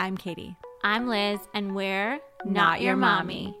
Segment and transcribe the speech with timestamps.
[0.00, 0.56] I'm Katie.
[0.82, 2.12] I'm Liz, and we're
[2.46, 3.54] not, not your mommy.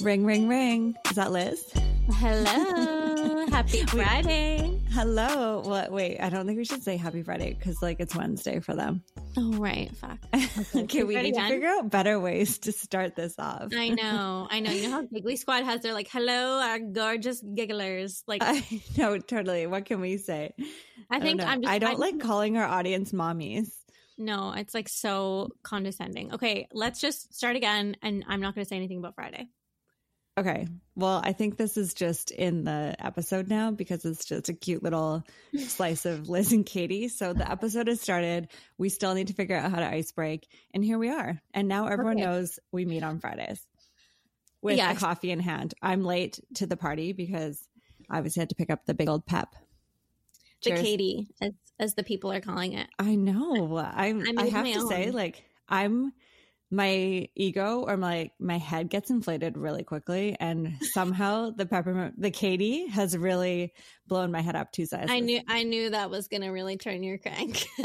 [0.00, 0.94] Ring, ring, ring.
[1.10, 1.70] Is that Liz?
[2.14, 3.46] Hello.
[3.50, 4.80] happy Friday.
[4.90, 5.62] Hello.
[5.66, 8.74] Well, wait, I don't think we should say happy Friday because, like, it's Wednesday for
[8.74, 9.02] them.
[9.36, 9.94] Oh, right.
[9.96, 10.18] Fuck.
[10.74, 13.68] Okay, okay we need to figure out better ways to start this off.
[13.76, 14.48] I know.
[14.50, 14.70] I know.
[14.70, 18.22] You know how Giggly Squad has their, like, hello, our gorgeous gigglers.
[18.26, 18.62] Like, I
[18.96, 19.66] know, totally.
[19.66, 20.54] What can we say?
[21.10, 23.68] I think I am just, I don't I, like calling our audience mommies.
[24.22, 26.34] No, it's like so condescending.
[26.34, 27.96] Okay, let's just start again.
[28.02, 29.48] And I'm not going to say anything about Friday.
[30.38, 30.66] Okay.
[30.94, 34.82] Well, I think this is just in the episode now because it's just a cute
[34.82, 35.24] little
[35.58, 37.08] slice of Liz and Katie.
[37.08, 38.48] So the episode has started.
[38.78, 40.48] We still need to figure out how to ice break.
[40.72, 41.40] And here we are.
[41.52, 42.24] And now everyone okay.
[42.24, 43.66] knows we meet on Fridays
[44.62, 45.74] with a coffee in hand.
[45.82, 47.60] I'm late to the party because
[48.08, 49.54] I obviously had to pick up the big old pep.
[50.62, 52.88] The Katie, as, as the people are calling it.
[52.98, 53.78] I know.
[53.78, 54.88] I'm, I have to own.
[54.88, 56.12] say, like, I'm
[56.72, 62.30] my ego or my my head gets inflated really quickly and somehow the peppermint the
[62.30, 63.74] katie has really
[64.08, 67.02] blown my head up two sizes i knew i knew that was gonna really turn
[67.02, 67.66] your crank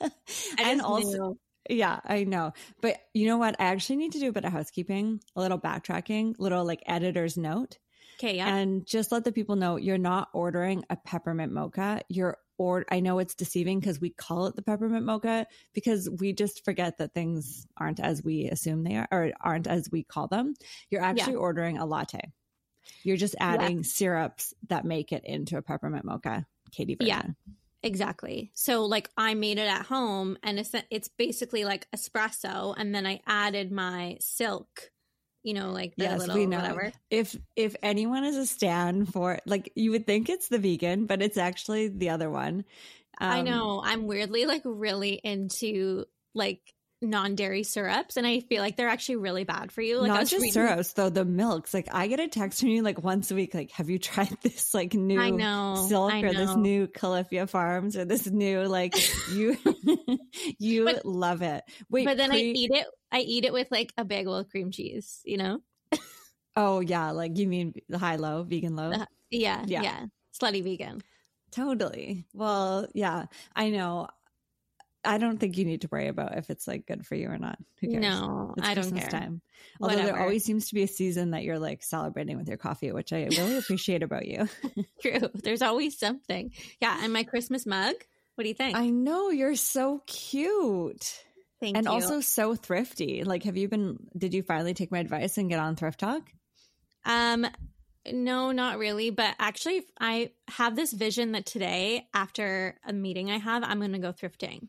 [0.58, 1.38] and also knew.
[1.68, 4.52] yeah i know but you know what i actually need to do a bit of
[4.52, 7.76] housekeeping a little backtracking little like editor's note
[8.18, 8.54] Okay, yeah.
[8.54, 12.00] And just let the people know you're not ordering a peppermint mocha.
[12.08, 16.32] You're or I know it's deceiving because we call it the peppermint mocha because we
[16.32, 20.28] just forget that things aren't as we assume they are or aren't as we call
[20.28, 20.54] them.
[20.90, 21.40] You're actually yeah.
[21.40, 22.32] ordering a latte.
[23.02, 23.82] You're just adding yeah.
[23.84, 27.08] syrups that make it into a peppermint mocha, Katie version.
[27.08, 27.52] Yeah.
[27.82, 28.50] Exactly.
[28.54, 33.06] So like I made it at home and it's it's basically like espresso and then
[33.06, 34.90] I added my silk
[35.44, 36.56] you know, like the yes, little we know.
[36.56, 36.90] whatever.
[37.10, 41.22] If if anyone is a stand for like you would think it's the vegan, but
[41.22, 42.64] it's actually the other one.
[43.20, 43.80] Um, I know.
[43.84, 46.60] I'm weirdly like really into like
[47.10, 49.98] non-dairy syrups and i feel like they're actually really bad for you.
[49.98, 51.72] Like not just reading- syrups though the milks.
[51.74, 54.36] Like i get a text from you like once a week like have you tried
[54.42, 58.62] this like new I know, silk I or this new califia farms or this new
[58.62, 58.94] like
[59.32, 59.56] you
[60.58, 61.64] you but, love it.
[61.90, 64.50] Wait but then pre- i eat it i eat it with like a bagel with
[64.50, 65.60] cream cheese you know?
[66.56, 68.92] Oh yeah like you mean the high low vegan low?
[68.92, 69.82] Uh, yeah, yeah.
[69.82, 70.04] yeah
[70.38, 71.02] slutty vegan.
[71.50, 72.26] Totally.
[72.32, 74.08] Well, yeah, I know.
[75.04, 77.38] I don't think you need to worry about if it's like good for you or
[77.38, 77.58] not.
[77.82, 79.08] No, it's I don't care.
[79.08, 79.42] Time.
[79.80, 80.12] Although Whatever.
[80.12, 83.12] there always seems to be a season that you're like celebrating with your coffee, which
[83.12, 84.48] I really appreciate about you.
[85.02, 85.28] True.
[85.34, 86.52] There's always something.
[86.80, 87.94] Yeah, and my Christmas mug.
[88.34, 88.76] What do you think?
[88.76, 91.24] I know you're so cute.
[91.60, 91.92] Thank and you.
[91.92, 93.24] also so thrifty.
[93.24, 93.98] Like, have you been?
[94.16, 96.22] Did you finally take my advice and get on Thrift Talk?
[97.04, 97.46] Um,
[98.10, 99.10] no, not really.
[99.10, 103.92] But actually, I have this vision that today, after a meeting I have, I'm going
[103.92, 104.68] to go thrifting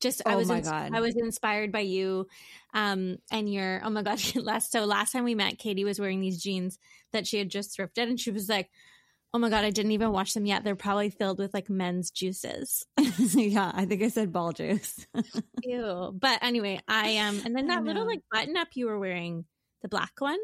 [0.00, 2.26] just oh I was ins- I was inspired by you
[2.72, 6.20] um and your oh my god last so last time we met Katie was wearing
[6.20, 6.78] these jeans
[7.12, 8.70] that she had just thrifted and she was like
[9.32, 10.64] oh my god I didn't even wash them yet.
[10.64, 12.84] They're probably filled with like men's juices.
[13.34, 15.06] Yeah I think I said ball juice.
[15.62, 16.12] Ew.
[16.18, 19.44] But anyway I am um, and then that little like button up you were wearing
[19.82, 20.38] the black one?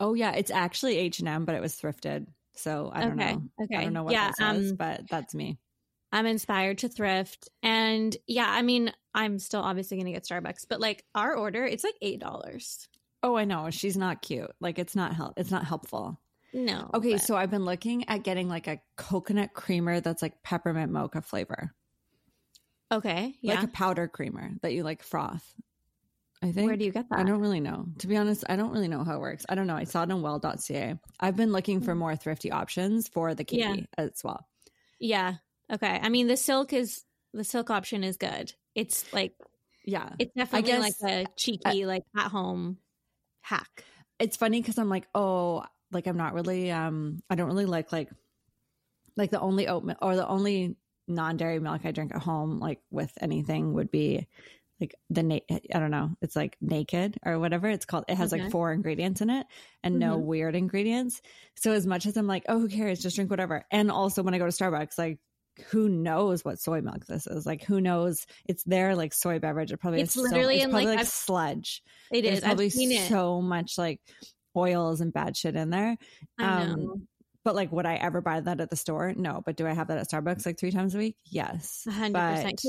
[0.00, 2.26] Oh yeah it's actually H&M but it was thrifted.
[2.56, 3.34] So I don't okay.
[3.34, 3.42] know.
[3.64, 5.58] Okay I don't know what yeah, that says um, but that's me
[6.14, 7.50] I'm inspired to thrift.
[7.64, 11.64] And yeah, I mean, I'm still obviously going to get Starbucks, but like our order,
[11.66, 12.86] it's like $8.
[13.24, 13.68] Oh, I know.
[13.70, 14.52] She's not cute.
[14.60, 16.20] Like it's not help it's not helpful.
[16.52, 16.88] No.
[16.94, 17.22] Okay, but...
[17.22, 21.74] so I've been looking at getting like a coconut creamer that's like peppermint mocha flavor.
[22.92, 23.34] Okay.
[23.40, 23.54] Yeah.
[23.54, 25.44] Like a powder creamer that you like froth.
[26.40, 26.68] I think.
[26.68, 27.18] Where do you get that?
[27.18, 27.86] I don't really know.
[27.98, 29.46] To be honest, I don't really know how it works.
[29.48, 29.74] I don't know.
[29.74, 30.94] I saw it on well.ca.
[31.18, 31.98] I've been looking for mm.
[31.98, 33.62] more thrifty options for the Katie
[33.98, 34.04] yeah.
[34.04, 34.46] as well.
[35.00, 35.34] Yeah.
[35.74, 36.00] Okay.
[36.00, 38.52] I mean, the silk is the silk option is good.
[38.74, 39.34] It's like,
[39.84, 42.78] yeah, it's definitely guess, like a cheeky, like at home
[43.42, 43.84] hack.
[44.18, 47.92] It's funny because I'm like, oh, like I'm not really, um, I don't really like
[47.92, 48.08] like,
[49.16, 50.76] like the only oat milk or the only
[51.08, 54.26] non dairy milk I drink at home, like with anything, would be
[54.80, 58.04] like the na- I don't know, it's like naked or whatever it's called.
[58.08, 58.42] It has okay.
[58.42, 59.46] like four ingredients in it
[59.82, 60.10] and mm-hmm.
[60.10, 61.20] no weird ingredients.
[61.56, 63.00] So as much as I'm like, oh, who cares?
[63.00, 63.64] Just drink whatever.
[63.70, 65.18] And also when I go to Starbucks, like
[65.70, 67.46] who knows what soy milk this is?
[67.46, 68.26] Like, who knows?
[68.46, 69.72] It's their like soy beverage.
[69.72, 71.82] It probably it's literally so, it's probably like, like sludge.
[72.10, 72.44] It There's is.
[72.44, 74.00] probably so much like
[74.56, 75.96] oils and bad shit in there.
[76.38, 77.06] Um,
[77.44, 79.12] but like, would I ever buy that at the store?
[79.14, 79.42] No.
[79.44, 81.16] But do I have that at Starbucks like three times a week?
[81.26, 81.86] Yes.
[81.88, 82.62] hundred percent.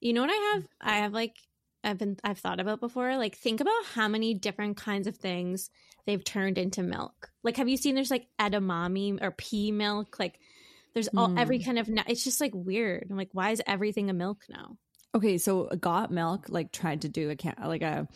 [0.00, 0.66] You know what I have?
[0.80, 1.36] I have like
[1.82, 3.16] I've been I've thought about before.
[3.16, 5.70] Like, think about how many different kinds of things
[6.06, 7.30] they've turned into milk.
[7.42, 7.94] Like, have you seen?
[7.94, 10.18] There's like edamame or pea milk.
[10.18, 10.38] Like
[10.94, 11.38] there's all mm.
[11.38, 11.88] every kind of.
[12.08, 13.06] It's just like weird.
[13.10, 14.76] I'm like, why is everything a milk now?
[15.14, 18.06] Okay, so Got Milk like tried to do a like a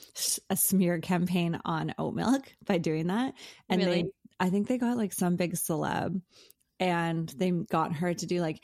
[0.49, 3.35] a smear campaign on oat milk by doing that,
[3.69, 4.03] and really?
[4.03, 6.21] they I think they got like some big celeb,
[6.79, 8.63] and they got her to do like,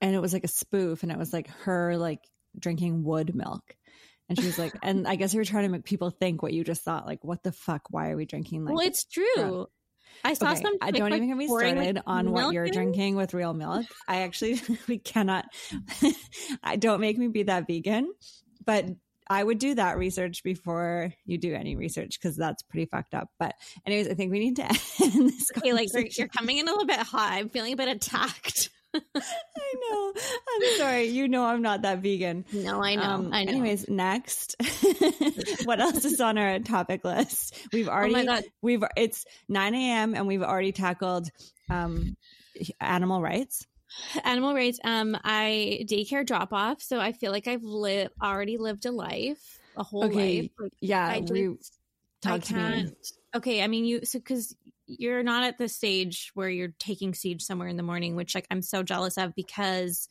[0.00, 2.20] and it was like a spoof, and it was like her like
[2.58, 3.62] drinking wood milk.
[4.28, 6.52] And she was like, and I guess you were trying to make people think what
[6.52, 7.82] you just thought, like, what the fuck?
[7.90, 8.74] Why are we drinking like?
[8.74, 9.66] Well, it's true.
[10.24, 10.74] I saw okay, some.
[10.80, 12.72] I don't even get me started on what you're in?
[12.72, 13.86] drinking with real milk.
[14.06, 15.46] I actually we cannot.
[16.62, 18.12] I don't make me be that vegan,
[18.64, 18.86] but
[19.28, 23.28] I would do that research before you do any research because that's pretty fucked up.
[23.38, 23.54] But
[23.86, 24.64] anyways, I think we need to
[25.02, 25.50] end this.
[25.56, 25.88] Okay, like
[26.18, 27.32] you're coming in a little bit hot.
[27.32, 28.70] I'm feeling a bit attacked.
[28.94, 30.12] I know.
[30.16, 31.04] I'm sorry.
[31.04, 32.44] You know I'm not that vegan.
[32.52, 33.02] No, I know.
[33.02, 33.52] Um, I know.
[33.52, 34.56] Anyways, next.
[35.64, 37.56] what else is on our topic list?
[37.72, 40.14] We've oh already oh we've it's 9 a.m.
[40.14, 41.28] and we've already tackled
[41.70, 42.16] um
[42.80, 43.66] animal rights.
[44.24, 44.78] Animal rights.
[44.84, 49.58] Um, I daycare drop off, so I feel like I've lived already lived a life,
[49.76, 50.42] a whole okay.
[50.42, 50.50] life.
[50.58, 51.56] Like, yeah, I just, we
[52.22, 52.96] talk I can't.
[53.34, 54.54] Okay, I mean you so because
[54.86, 58.46] you're not at the stage where you're taking siege somewhere in the morning, which like
[58.50, 60.08] I'm so jealous of because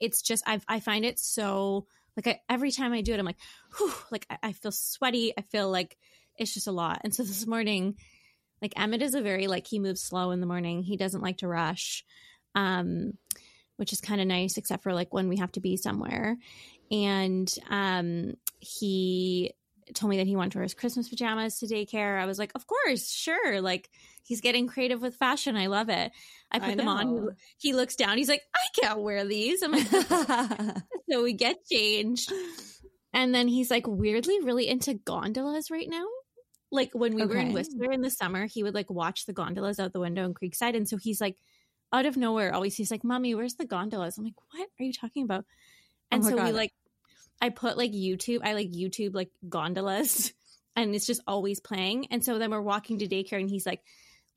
[0.00, 1.86] it's just I I find it so
[2.16, 3.40] like I, every time I do it, I'm like,
[3.76, 5.32] whew, like I, I feel sweaty.
[5.36, 5.96] I feel like
[6.36, 7.00] it's just a lot.
[7.04, 7.96] And so this morning,
[8.62, 10.82] like Emmett is a very like he moves slow in the morning.
[10.82, 12.04] He doesn't like to rush,
[12.54, 13.12] um,
[13.76, 16.36] which is kind of nice, except for like when we have to be somewhere.
[16.90, 19.52] And um, he
[19.94, 22.20] told me that he wanted to wear his Christmas pajamas to daycare.
[22.20, 23.60] I was like, of course, sure.
[23.60, 23.90] Like
[24.24, 25.56] he's getting creative with fashion.
[25.56, 26.12] I love it.
[26.50, 27.36] I put I them on.
[27.58, 28.18] He looks down.
[28.18, 29.62] He's like, I can't wear these.
[29.62, 29.86] I'm like,
[31.10, 32.32] so we get changed.
[33.12, 36.06] And then he's like weirdly really into gondolas right now.
[36.72, 37.34] Like when we okay.
[37.34, 40.24] were in Whistler in the summer, he would like watch the gondolas out the window
[40.24, 40.76] in Creekside.
[40.76, 41.36] And so he's like
[41.92, 44.18] out of nowhere, always he's like, Mommy, where's the gondolas?
[44.18, 45.44] I'm like, What are you talking about?
[45.46, 46.46] Oh and oh so God.
[46.46, 46.72] we like
[47.40, 50.32] I put like YouTube, I like YouTube like gondolas
[50.76, 52.08] and it's just always playing.
[52.10, 53.80] And so then we're walking to daycare and he's like,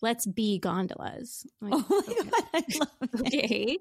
[0.01, 1.45] let's be gondolas.
[1.61, 2.29] Like, oh okay.
[2.29, 2.89] God, I love
[3.25, 3.43] it.
[3.43, 3.77] okay.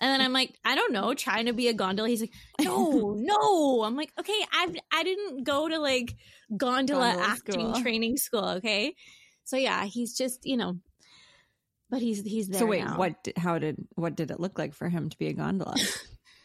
[0.00, 2.08] And then I'm like, I don't know, trying to be a gondola.
[2.08, 3.82] He's like, no, no.
[3.82, 6.16] I'm like, okay, I've I didn't go to like
[6.54, 7.82] gondola, gondola acting school.
[7.82, 8.48] training school.
[8.56, 8.94] Okay.
[9.44, 10.78] So yeah, he's just, you know,
[11.88, 12.60] but he's he's there.
[12.60, 12.98] So wait, now.
[12.98, 13.14] what?
[13.36, 15.76] How did what did it look like for him to be a gondola?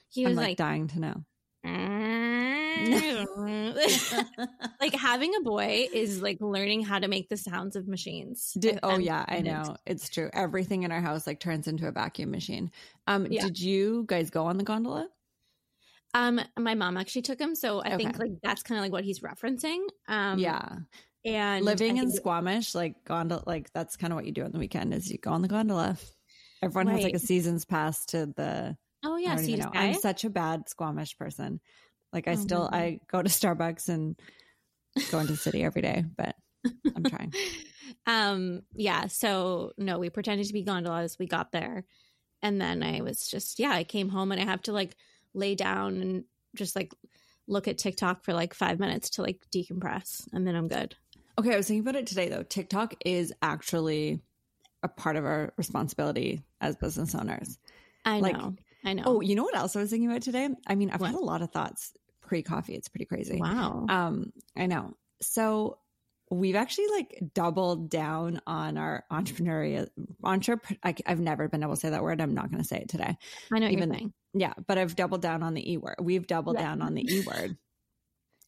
[0.10, 1.24] he was I'm, like, like dying to know.
[4.80, 8.54] Like having a boy is like learning how to make the sounds of machines.
[8.58, 9.76] Did, oh yeah, I know.
[9.86, 10.30] It's true.
[10.34, 12.72] Everything in our house like turns into a vacuum machine.
[13.06, 13.44] Um yeah.
[13.44, 15.08] did you guys go on the gondola?
[16.14, 17.98] Um my mom actually took him, so I okay.
[17.98, 19.82] think like that's kind of like what he's referencing.
[20.08, 20.78] Um Yeah.
[21.24, 24.60] And living in Squamish, like gondola like that's kind of what you do on the
[24.60, 25.96] weekend is you go on the gondola.
[26.64, 26.96] Everyone right.
[26.96, 29.36] has like a season's pass to the Oh yeah,
[29.74, 31.60] I'm such a bad Squamish person.
[32.14, 34.20] Like I oh, still I go to Starbucks and
[35.12, 36.36] go into the city every day, but
[36.96, 37.34] I'm trying.
[38.06, 41.18] um yeah, so no, we pretended to be gondolas.
[41.18, 41.86] We got there.
[42.44, 44.96] And then I was just yeah, I came home and I have to like
[45.34, 46.24] lay down and
[46.56, 46.94] just like
[47.48, 50.96] look at TikTok for like 5 minutes to like decompress and then I'm good.
[51.40, 52.44] Okay, I was thinking about it today though.
[52.44, 54.22] TikTok is actually
[54.84, 57.58] a part of our responsibility as business owners.
[58.06, 58.56] I like, know.
[58.84, 59.04] I know.
[59.06, 60.50] Oh, you know what else I was thinking about today?
[60.68, 61.12] I mean, I've what?
[61.12, 62.76] had a lot of thoughts pre coffee.
[62.76, 63.38] It's pretty crazy.
[63.40, 63.86] Wow.
[63.90, 64.96] Um, I know.
[65.22, 65.78] So
[66.32, 69.88] we've actually like doubled down on our entrepreneurial
[70.24, 70.78] entrepreneur.
[70.84, 72.22] I, have never been able to say that word.
[72.22, 73.18] I'm not going to say it today.
[73.52, 74.14] I know even saying.
[74.34, 75.96] Yeah, but I've doubled down on the e word.
[76.00, 76.64] We've doubled yeah.
[76.64, 77.58] down on the e word.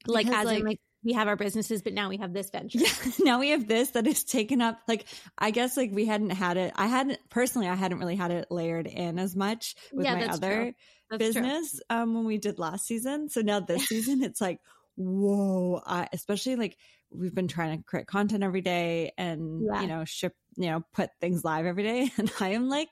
[0.07, 2.79] like as like, in like we have our businesses, but now we have this venture.
[2.79, 4.79] Yeah, now we have this that is taken up.
[4.87, 5.05] Like,
[5.37, 6.73] I guess like we hadn't had it.
[6.75, 10.27] I hadn't personally, I hadn't really had it layered in as much with yeah, my
[10.27, 10.73] other
[11.17, 13.29] business um, when we did last season.
[13.29, 14.59] So now this season, it's like,
[14.95, 15.81] whoa!
[15.85, 16.77] I, especially like
[17.11, 19.81] we've been trying to create content every day and yeah.
[19.81, 22.89] you know ship, you know, put things live every day, and I am like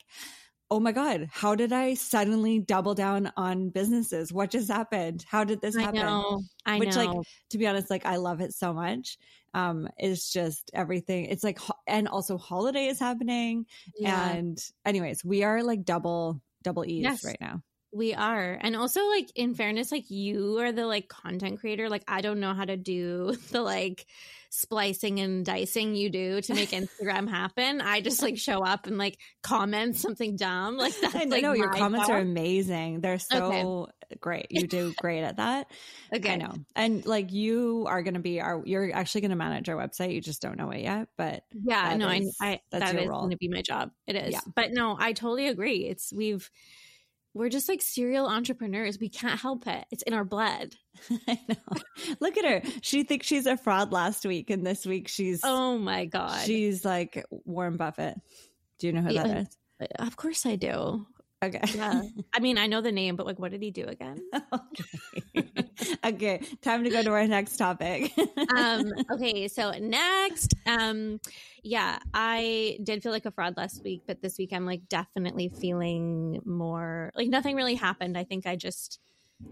[0.71, 4.31] oh my God, how did I suddenly double down on businesses?
[4.31, 5.25] What just happened?
[5.27, 5.99] How did this happen?
[5.99, 6.41] I know.
[6.65, 7.05] I Which, know.
[7.05, 9.17] like, to be honest, like, I love it so much.
[9.53, 11.25] Um, it's just everything.
[11.25, 13.65] It's like, and also holiday is happening.
[13.99, 14.31] Yeah.
[14.31, 17.25] And, anyways, we are like double, double E's yes.
[17.25, 17.61] right now.
[17.93, 18.57] We are.
[18.59, 21.89] And also like in fairness, like you are the like content creator.
[21.89, 24.05] Like I don't know how to do the like
[24.49, 27.81] splicing and dicing you do to make Instagram happen.
[27.81, 30.77] I just like show up and like comment something dumb.
[30.77, 33.01] Like that's I know like, your comments are amazing.
[33.01, 34.17] They're so okay.
[34.21, 34.47] great.
[34.51, 35.69] You do great at that.
[36.13, 36.33] okay.
[36.33, 36.53] I know.
[36.77, 40.13] And like you are gonna be our you're actually gonna manage our website.
[40.13, 41.09] You just don't know it yet.
[41.17, 43.91] But yeah, no, is, I, I that's that is gonna be my job.
[44.07, 44.31] It is.
[44.31, 44.41] Yeah.
[44.55, 45.87] But no, I totally agree.
[45.87, 46.49] It's we've
[47.33, 48.99] we're just like serial entrepreneurs.
[48.99, 49.85] We can't help it.
[49.91, 50.75] It's in our blood.
[51.27, 52.15] I know.
[52.19, 52.61] Look at her.
[52.81, 56.83] She thinks she's a fraud last week, and this week she's oh my god, she's
[56.83, 58.19] like Warren Buffett.
[58.79, 59.57] Do you know who yeah, that is?
[59.99, 61.05] Of course I do.
[61.43, 61.61] Okay.
[61.73, 62.01] Yeah.
[62.33, 64.21] I mean, I know the name, but like, what did he do again?
[64.53, 65.67] okay.
[66.05, 66.41] okay.
[66.61, 68.11] Time to go to our next topic.
[68.55, 69.47] um, okay.
[69.47, 71.19] So next, um,
[71.63, 75.49] yeah, I did feel like a fraud last week, but this week I'm like definitely
[75.49, 78.17] feeling more like nothing really happened.
[78.17, 78.99] I think I just,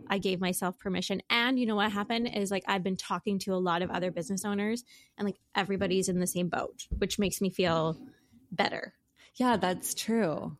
[0.07, 1.23] I gave myself permission.
[1.31, 4.11] And you know what happened is like I've been talking to a lot of other
[4.11, 4.83] business owners
[5.17, 7.97] and like everybody's in the same boat, which makes me feel
[8.51, 8.93] better.
[9.35, 10.57] Yeah, that's true.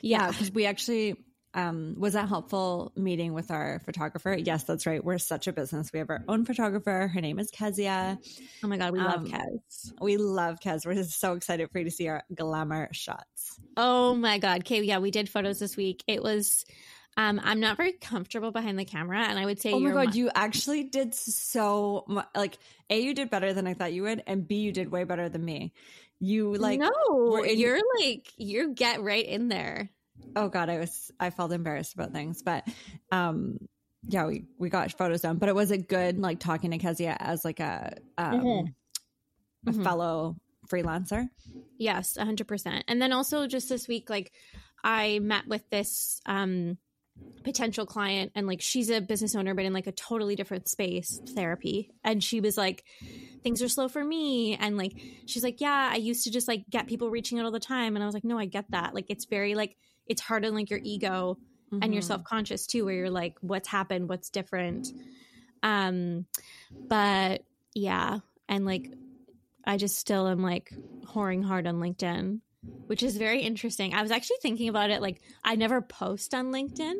[0.00, 1.16] Yeah, because we actually
[1.52, 4.36] um, was that helpful meeting with our photographer?
[4.38, 5.04] Yes, that's right.
[5.04, 5.90] We're such a business.
[5.92, 7.08] We have our own photographer.
[7.08, 8.18] Her name is Kezia.
[8.62, 9.92] Oh my God, we love um, Kez.
[10.00, 10.86] We love Kez.
[10.86, 13.58] We're just so excited for you to see our glamour shots.
[13.76, 14.60] Oh my God.
[14.60, 16.04] Okay, yeah, we did photos this week.
[16.06, 16.64] It was
[17.16, 20.14] um, I'm not very comfortable behind the camera, and I would say, oh my god,
[20.14, 22.28] you actually did so much.
[22.36, 25.04] Like, a you did better than I thought you would, and b you did way
[25.04, 25.72] better than me.
[26.20, 29.90] You like no, in- you're like you get right in there.
[30.36, 32.66] Oh god, I was I felt embarrassed about things, but
[33.10, 33.58] um
[34.06, 37.16] yeah, we we got photos done, but it was a good like talking to Kezia
[37.18, 39.68] as like a um mm-hmm.
[39.68, 39.82] a mm-hmm.
[39.82, 40.36] fellow
[40.70, 41.26] freelancer.
[41.78, 42.82] Yes, 100%.
[42.86, 44.32] And then also just this week like
[44.84, 46.78] I met with this um
[47.44, 51.20] potential client and like she's a business owner but in like a totally different space
[51.34, 52.84] therapy and she was like
[53.42, 54.56] things are slow for me.
[54.56, 54.92] And like
[55.26, 57.96] she's like yeah i used to just like get people reaching out all the time.
[57.96, 58.94] And i was like no i get that.
[58.94, 61.38] Like it's very like it's hard on like your ego
[61.72, 61.82] mm-hmm.
[61.82, 64.08] and you're self-conscious too where you're like what's happened?
[64.08, 64.88] What's different?
[65.62, 66.26] Um
[66.88, 67.42] but
[67.74, 68.18] yeah.
[68.48, 68.90] And like
[69.64, 70.72] i just still am like
[71.04, 72.40] whoring hard on linkedin
[72.88, 73.94] which is very interesting.
[73.94, 76.94] I was actually thinking about it like i never post on linkedin.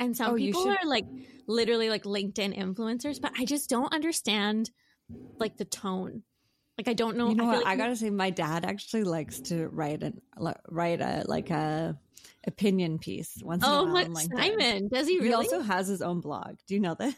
[0.00, 1.06] And some oh, people are like
[1.48, 4.70] literally like linkedin influencers but i just don't understand
[5.38, 6.22] like the tone.
[6.76, 7.28] Like I don't know.
[7.28, 7.64] You know I, what?
[7.64, 10.12] Like I gotta say, my dad actually likes to write a
[10.68, 11.98] write a like a
[12.46, 14.06] opinion piece once oh, in a while.
[14.16, 15.28] Oh, Simon, does he really?
[15.28, 16.56] He also has his own blog.
[16.66, 17.14] Do you know this?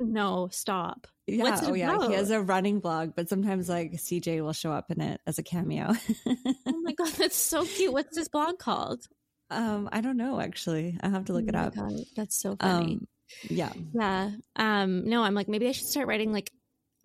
[0.00, 1.06] No, stop.
[1.28, 4.72] Yeah, What's oh yeah, he has a running blog, but sometimes like CJ will show
[4.72, 5.94] up in it as a cameo.
[6.26, 7.92] oh my god, that's so cute.
[7.92, 9.06] What's this blog called?
[9.50, 10.98] Um, I don't know actually.
[11.02, 11.74] I have to look oh it up.
[11.74, 12.94] God, that's so funny.
[12.94, 13.08] Um,
[13.50, 13.70] yeah.
[13.92, 14.30] Yeah.
[14.56, 16.50] Um, no, I'm like maybe I should start writing like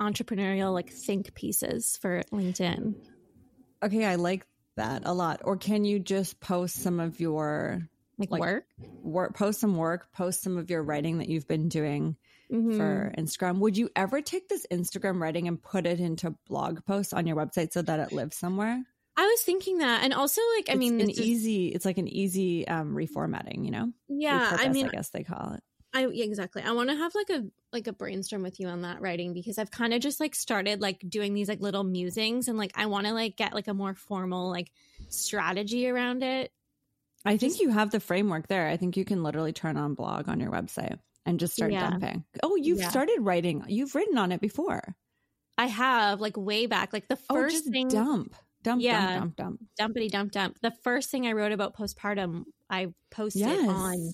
[0.01, 2.95] entrepreneurial like think pieces for LinkedIn.
[3.83, 5.41] Okay, I like that a lot.
[5.43, 7.87] Or can you just post some of your
[8.17, 8.65] like, like work?
[9.01, 12.15] Work post some work, post some of your writing that you've been doing
[12.51, 12.77] mm-hmm.
[12.77, 13.59] for Instagram.
[13.59, 17.35] Would you ever take this Instagram writing and put it into blog posts on your
[17.35, 18.83] website so that it lives somewhere?
[19.19, 21.69] I was thinking that, and also like I it's mean, an easy.
[21.69, 23.91] It's like an easy um, reformatting, you know.
[24.07, 25.63] Yeah, Repurpose, I mean, I guess they call it.
[25.97, 26.61] I yeah, exactly.
[26.61, 29.57] I want to have like a like a brainstorm with you on that writing because
[29.57, 32.85] I've kind of just like started like doing these like little musings and like I
[32.85, 34.71] want to like get like a more formal like
[35.09, 36.51] strategy around it.
[37.25, 38.67] I think you have the framework there.
[38.67, 41.89] I think you can literally turn on blog on your website and just start yeah.
[41.89, 42.23] dumping.
[42.43, 42.89] Oh, you've yeah.
[42.89, 43.63] started writing.
[43.67, 44.95] You've written on it before.
[45.57, 46.93] I have like way back.
[46.93, 48.35] Like the oh, first oh, thing dump.
[48.63, 49.93] Dump, yeah, dump, dump, dump.
[49.95, 50.57] Dumpity dump dump.
[50.61, 53.67] The first thing I wrote about postpartum, I posted yes.
[53.67, 54.11] on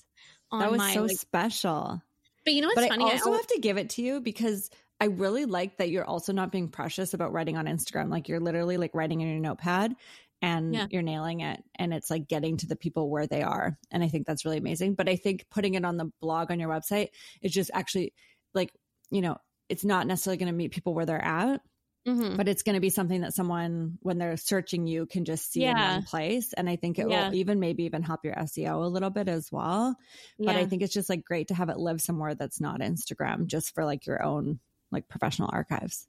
[0.54, 2.02] on that was my, so like, special.
[2.44, 3.04] But you know what's but funny?
[3.04, 4.70] I also I have to give it to you because
[5.00, 8.10] I really like that you're also not being precious about writing on Instagram.
[8.10, 9.94] Like you're literally like writing in your notepad
[10.40, 10.86] and yeah.
[10.90, 13.78] you're nailing it and it's like getting to the people where they are.
[13.90, 14.94] And I think that's really amazing.
[14.94, 17.08] But I think putting it on the blog on your website
[17.42, 18.12] is just actually
[18.52, 18.70] like,
[19.10, 19.36] you know,
[19.68, 21.60] it's not necessarily going to meet people where they're at.
[22.06, 22.36] Mm-hmm.
[22.36, 25.62] But it's going to be something that someone, when they're searching you, can just see
[25.62, 25.70] yeah.
[25.70, 26.52] in one place.
[26.52, 27.28] And I think it yeah.
[27.28, 29.96] will even maybe even help your SEO a little bit as well.
[30.38, 30.52] Yeah.
[30.52, 33.46] But I think it's just like great to have it live somewhere that's not Instagram,
[33.46, 34.58] just for like your own
[34.90, 36.06] like professional archives.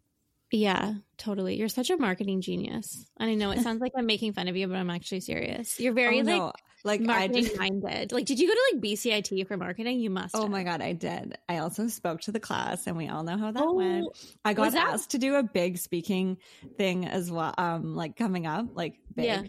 [0.51, 1.57] Yeah, totally.
[1.57, 3.09] You're such a marketing genius.
[3.17, 5.79] And I know it sounds like I'm making fun of you, but I'm actually serious.
[5.79, 6.53] You're very oh, like no.
[6.85, 8.11] Like marketing I minded.
[8.11, 9.99] Like, did you go to like BCIT for marketing?
[9.99, 10.35] You must.
[10.35, 10.51] Oh have.
[10.51, 11.37] my god, I did.
[11.49, 14.07] I also spoke to the class, and we all know how that oh, went.
[14.45, 16.37] I got that- asked to do a big speaking
[16.77, 17.53] thing as well.
[17.57, 19.43] Um, like coming up, like big, yeah,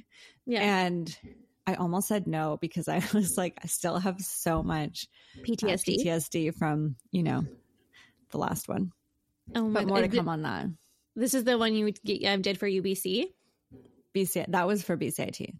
[0.46, 0.84] yeah.
[0.84, 1.16] and.
[1.68, 5.08] I almost said no because I was like, I still have so much
[5.40, 7.44] PTSD, uh, PTSD from you know
[8.30, 8.92] the last one.
[9.52, 9.80] Oh my!
[9.80, 9.88] God.
[9.88, 10.66] But more to come on that.
[11.16, 11.92] This is the one you
[12.24, 13.24] um, did for UBC.
[14.14, 15.54] BC that was for BCIT.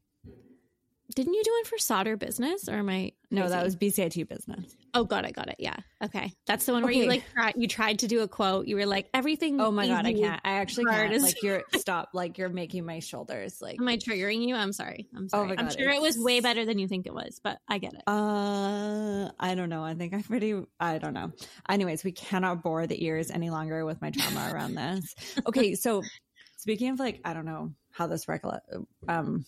[1.14, 3.14] Didn't you do one for Sauder business or am I crazy?
[3.30, 4.76] No, that was BCIT business.
[4.92, 5.56] Oh, got it, got it.
[5.58, 5.76] Yeah.
[6.02, 6.32] Okay.
[6.46, 7.02] That's the one where okay.
[7.02, 8.66] you like try, you tried to do a quote.
[8.66, 10.40] You were like everything Oh my god, I can't.
[10.44, 11.12] I actually can't.
[11.12, 12.10] Is- like you're stop.
[12.12, 14.56] Like you're making my shoulders like Am I triggering you?
[14.56, 15.08] I'm sorry.
[15.14, 15.44] I'm sorry.
[15.44, 17.58] Oh my god, I'm sure it was way better than you think it was, but
[17.68, 18.02] I get it.
[18.06, 19.84] Uh I don't know.
[19.84, 21.30] I think I'm pretty I don't know.
[21.68, 25.14] Anyways, we cannot bore the ears any longer with my trauma around this.
[25.46, 26.02] Okay, so
[26.56, 28.68] speaking of like I don't know how this recollect
[29.08, 29.44] um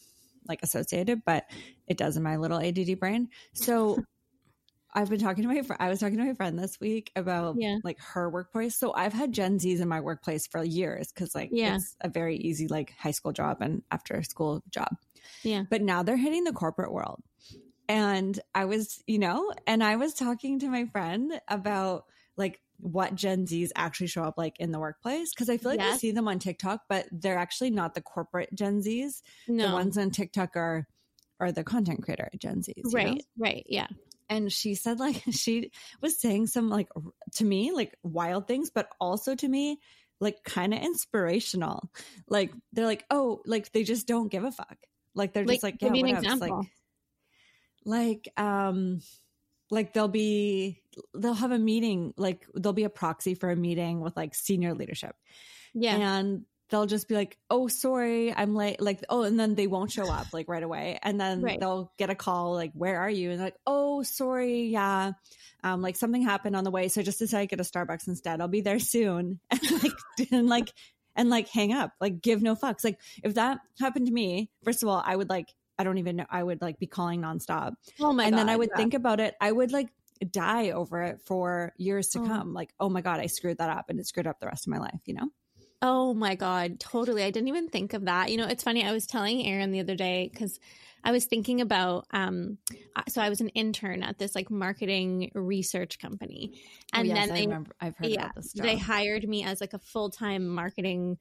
[0.48, 1.44] like associated, but
[1.86, 3.28] it does in my little ADD brain.
[3.52, 3.98] So
[4.92, 5.80] I've been talking to my friend.
[5.80, 7.78] I was talking to my friend this week about yeah.
[7.84, 8.74] like her workplace.
[8.76, 11.76] So I've had Gen Zs in my workplace for years because like yeah.
[11.76, 14.96] it's a very easy like high school job and after school job.
[15.42, 15.64] Yeah.
[15.68, 17.22] But now they're hitting the corporate world.
[17.88, 22.04] And I was, you know, and I was talking to my friend about
[22.36, 25.80] like what Gen Zs actually show up like in the workplace because I feel like
[25.80, 25.94] yes.
[25.94, 29.22] we see them on TikTok, but they're actually not the corporate Gen Zs.
[29.46, 29.68] No.
[29.68, 30.86] The ones on TikTok are
[31.40, 32.94] are the content creator Gen Zs.
[32.94, 33.20] Right, know?
[33.38, 33.88] right, yeah.
[34.28, 35.70] And she said like she
[36.00, 36.88] was saying some like
[37.34, 39.78] to me like wild things, but also to me
[40.20, 41.90] like kind of inspirational.
[42.28, 44.76] Like they're like, oh, like they just don't give a fuck.
[45.14, 46.36] Like they're just like, yeah, whatever.
[46.36, 46.66] Like,
[47.84, 49.00] like um
[49.70, 50.80] like they'll be
[51.14, 54.74] they'll have a meeting like there'll be a proxy for a meeting with like senior
[54.74, 55.14] leadership.
[55.74, 55.96] Yeah.
[55.96, 59.90] And they'll just be like oh sorry i'm late like oh and then they won't
[59.90, 60.98] show up like right away.
[61.02, 61.60] And then right.
[61.60, 63.30] they'll get a call like where are you?
[63.30, 65.12] And like oh sorry yeah
[65.64, 68.08] um like something happened on the way so I just decided to get a starbucks
[68.08, 68.40] instead.
[68.40, 69.40] I'll be there soon.
[69.50, 69.92] And like
[70.32, 70.72] and like
[71.14, 72.84] and like hang up like give no fucks.
[72.84, 76.16] Like if that happened to me first of all i would like I don't even
[76.16, 76.26] know.
[76.28, 77.74] I would like be calling nonstop.
[78.00, 78.76] Oh my and God, then I would yeah.
[78.76, 79.36] think about it.
[79.40, 79.88] I would like
[80.32, 82.26] die over it for years to oh.
[82.26, 82.52] come.
[82.52, 84.70] Like, oh my God, I screwed that up and it screwed up the rest of
[84.70, 85.28] my life, you know?
[85.80, 87.22] Oh my God, totally.
[87.22, 88.30] I didn't even think of that.
[88.30, 88.84] You know, it's funny.
[88.84, 90.58] I was telling Aaron the other day because
[91.04, 92.58] I was thinking about, um,
[93.08, 96.50] so I was an intern at this like marketing research company.
[96.92, 98.52] Oh, and oh, yes, then they, I remember, I've heard yeah, about this.
[98.52, 101.18] They hired me as like a full time marketing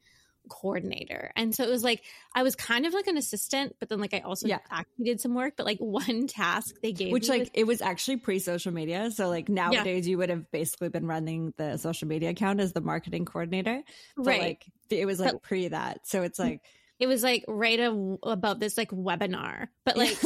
[0.50, 1.32] coordinator.
[1.36, 4.14] And so it was like I was kind of like an assistant, but then like
[4.14, 4.60] I also yeah.
[4.70, 5.54] actually did some work.
[5.58, 8.72] But like one task they gave me Which like was- it was actually pre social
[8.72, 9.12] media.
[9.12, 10.12] So like nowadays yeah.
[10.12, 13.82] you would have basically been running the social media account as the marketing coordinator.
[14.16, 14.42] But right.
[14.42, 16.08] like it was like but- pre that.
[16.08, 16.44] So it's mm.
[16.44, 16.62] like
[17.00, 20.18] it was like write a, about this like webinar, but like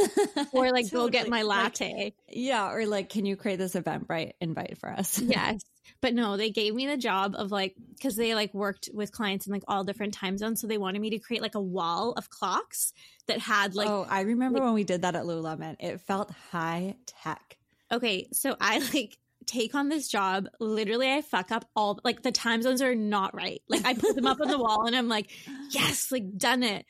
[0.54, 0.90] or like totally.
[0.92, 2.06] go get my latte.
[2.06, 5.20] Like, yeah, or like can you create this event right invite for us?
[5.22, 5.62] yes.
[6.00, 9.48] But no, they gave me the job of like because they like worked with clients
[9.48, 12.14] in like all different time zones, so they wanted me to create like a wall
[12.14, 12.94] of clocks
[13.28, 13.90] that had like.
[13.90, 15.76] Oh, I remember like, when we did that at Lululemon.
[15.80, 17.58] It felt high tech.
[17.92, 19.18] Okay, so I like
[19.52, 23.36] take on this job, literally I fuck up all like the time zones are not
[23.36, 23.62] right.
[23.68, 25.30] Like I put them up on the wall and I'm like,
[25.72, 26.86] yes, like done it.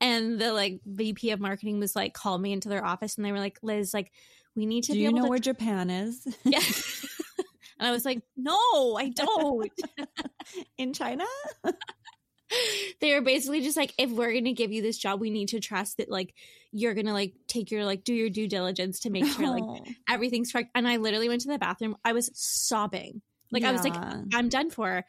[0.00, 3.32] And the like VP of marketing was like called me into their office and they
[3.32, 4.12] were like, Liz, like
[4.56, 6.26] we need to Do you know to- where Japan is?
[6.44, 6.60] Yeah.
[7.78, 9.70] and I was like, no, I don't.
[10.78, 11.24] In China?
[13.00, 15.60] they were basically just like if we're gonna give you this job we need to
[15.60, 16.34] trust that like
[16.72, 20.52] you're gonna like take your like do your due diligence to make sure like everything's
[20.52, 20.70] correct.
[20.74, 21.96] And i literally went to the bathroom.
[22.04, 23.22] I was sobbing.
[23.50, 23.70] Like yeah.
[23.70, 23.94] i was like
[24.34, 25.04] i'm done for.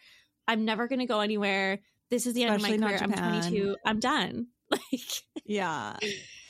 [0.47, 1.80] I'm never gonna go anywhere.
[2.10, 3.04] This is the Especially end of my career.
[3.04, 4.47] I'm 22 i'm done.
[4.71, 5.02] Like
[5.45, 5.97] yeah.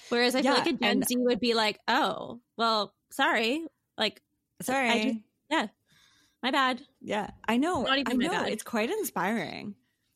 [0.10, 3.66] whereas i yeah, feel like a gen and- z would be like oh well sorry.
[3.98, 4.22] Like
[4.62, 5.04] sorry.
[5.04, 5.18] just,
[5.50, 5.68] yeah.
[6.44, 6.82] My bad.
[7.02, 7.30] Yeah.
[7.48, 7.88] I know.
[7.88, 8.44] I know.
[8.44, 9.76] it's quite inspiring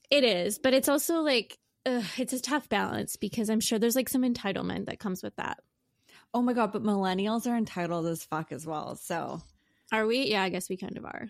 [0.09, 3.95] it is, but it's also like ugh, it's a tough balance because I'm sure there's
[3.95, 5.59] like some entitlement that comes with that.
[6.33, 8.95] Oh my god, but millennials are entitled as fuck as well.
[8.95, 9.41] So
[9.91, 10.25] are we?
[10.25, 11.29] Yeah, I guess we kind of are.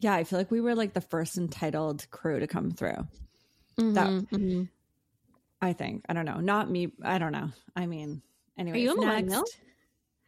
[0.00, 3.06] Yeah, I feel like we were like the first entitled crew to come through.
[3.78, 4.62] Mm-hmm, that, mm-hmm.
[5.60, 6.04] I think.
[6.08, 6.40] I don't know.
[6.40, 6.92] Not me.
[7.02, 7.50] I don't know.
[7.76, 8.22] I mean,
[8.56, 8.78] anyway.
[8.78, 9.44] Are you a millennial?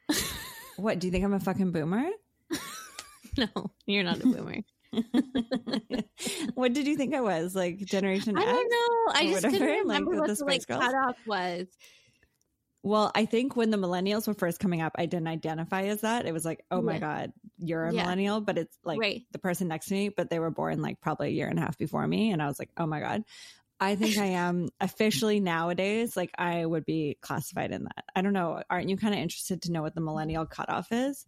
[0.77, 0.99] what?
[0.99, 2.09] Do you think I'm a fucking boomer?
[3.37, 4.59] no, you're not a boomer.
[6.55, 7.55] what did you think I was?
[7.55, 8.50] Like Generation I X?
[8.50, 9.12] don't know.
[9.14, 11.66] I just couldn't remember like, what the, like cutoff was.
[12.83, 16.26] Well, I think when the millennials were first coming up, I didn't identify as that.
[16.26, 18.03] It was like, oh my God, you're a yeah.
[18.03, 19.22] millennial, but it's like right.
[19.33, 21.62] the person next to me, but they were born like probably a year and a
[21.62, 22.31] half before me.
[22.31, 23.22] And I was like, oh my God.
[23.83, 28.05] I think I am officially nowadays, like I would be classified in that.
[28.14, 28.62] I don't know.
[28.68, 31.24] Aren't you kind of interested to know what the millennial cutoff is?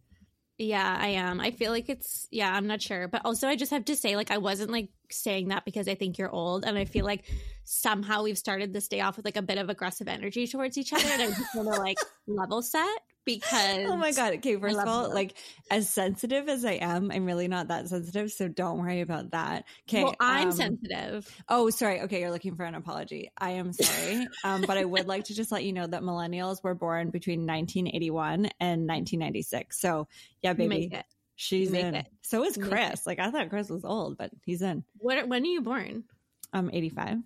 [0.59, 1.41] Yeah, I am.
[1.41, 3.09] I feel like it's yeah, I'm not sure.
[3.09, 5.95] But also I just have to say like I wasn't like saying that because I
[5.95, 7.25] think you're old and I feel like
[7.65, 10.93] somehow we've started this day off with like a bit of aggressive energy towards each
[10.93, 13.01] other and I just want to like level set.
[13.25, 14.35] Because oh my god.
[14.35, 15.35] Okay first of all like
[15.71, 19.65] as sensitive as i am i'm really not that sensitive so don't worry about that.
[19.89, 21.43] Okay well, i'm um, sensitive.
[21.49, 22.01] oh sorry.
[22.03, 23.31] Okay you're looking for an apology.
[23.39, 26.63] I am sorry um, but i would like to just let you know that millennials
[26.63, 30.09] were born between 1981 and 1996 so
[30.43, 30.93] yeah baby
[31.37, 31.95] she's in.
[31.95, 32.07] it.
[32.23, 33.07] so is chris.
[33.07, 34.85] Like i thought chris was old but he's in.
[34.99, 36.05] What when are you born?
[36.53, 37.19] Um 85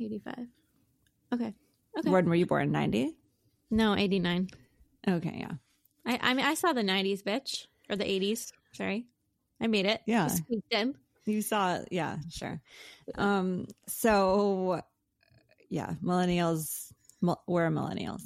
[0.00, 0.34] 85
[1.32, 1.54] okay.
[1.98, 2.10] Okay.
[2.10, 2.70] When were you born?
[2.70, 3.14] 90
[3.70, 4.48] no 89
[5.08, 5.52] Okay, yeah.
[6.06, 8.52] I I mean I saw the '90s, bitch, or the '80s.
[8.72, 9.06] Sorry,
[9.60, 10.00] I made it.
[10.06, 10.28] Yeah,
[10.70, 10.94] in.
[11.26, 12.60] You saw, yeah, sure.
[13.16, 14.80] Um, so
[15.68, 16.92] yeah, millennials.
[17.46, 18.22] We're millennials.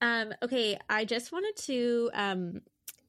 [0.00, 0.32] Um.
[0.42, 2.10] Okay, I just wanted to.
[2.14, 2.60] Um.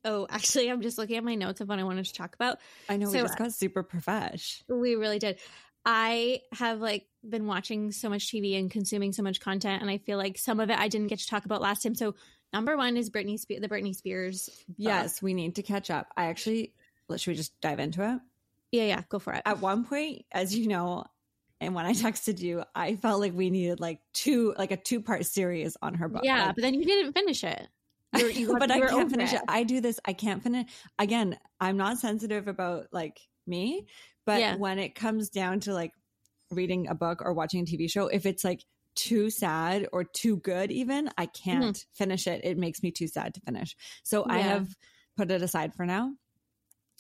[0.05, 2.59] Oh, actually, I'm just looking at my notes of what I wanted to talk about.
[2.87, 4.63] I know so, we just got super profesh.
[4.69, 5.37] We really did.
[5.85, 9.97] I have like been watching so much TV and consuming so much content, and I
[9.97, 11.95] feel like some of it I didn't get to talk about last time.
[11.95, 12.15] So
[12.53, 14.49] Number one is Britney Spears, the Britney Spears.
[14.67, 14.75] Book.
[14.77, 16.07] Yes, we need to catch up.
[16.15, 16.73] I actually,
[17.15, 18.19] should we just dive into it?
[18.71, 19.41] Yeah, yeah, go for it.
[19.45, 21.05] At one point, as you know,
[21.59, 25.01] and when I texted you, I felt like we needed like two, like a two
[25.01, 26.21] part series on her book.
[26.23, 27.67] Yeah, like, but then you didn't finish it.
[28.15, 29.37] You're, you but I can't finish it.
[29.37, 29.43] it.
[29.47, 29.99] I do this.
[30.05, 30.69] I can't finish.
[30.99, 33.87] Again, I'm not sensitive about like me,
[34.25, 34.55] but yeah.
[34.55, 35.91] when it comes down to like
[36.49, 38.63] reading a book or watching a TV show, if it's like
[38.97, 41.93] too sad or too good even i can't mm-hmm.
[41.93, 42.41] finish it.
[42.43, 43.77] It makes me too sad to finish.
[44.03, 44.33] So yeah.
[44.33, 44.67] i have
[45.15, 46.11] put it aside for now.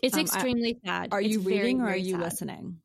[0.01, 1.09] It's um, extremely I, sad.
[1.11, 2.21] Are it's you reading very, or are you sad.
[2.21, 2.77] listening?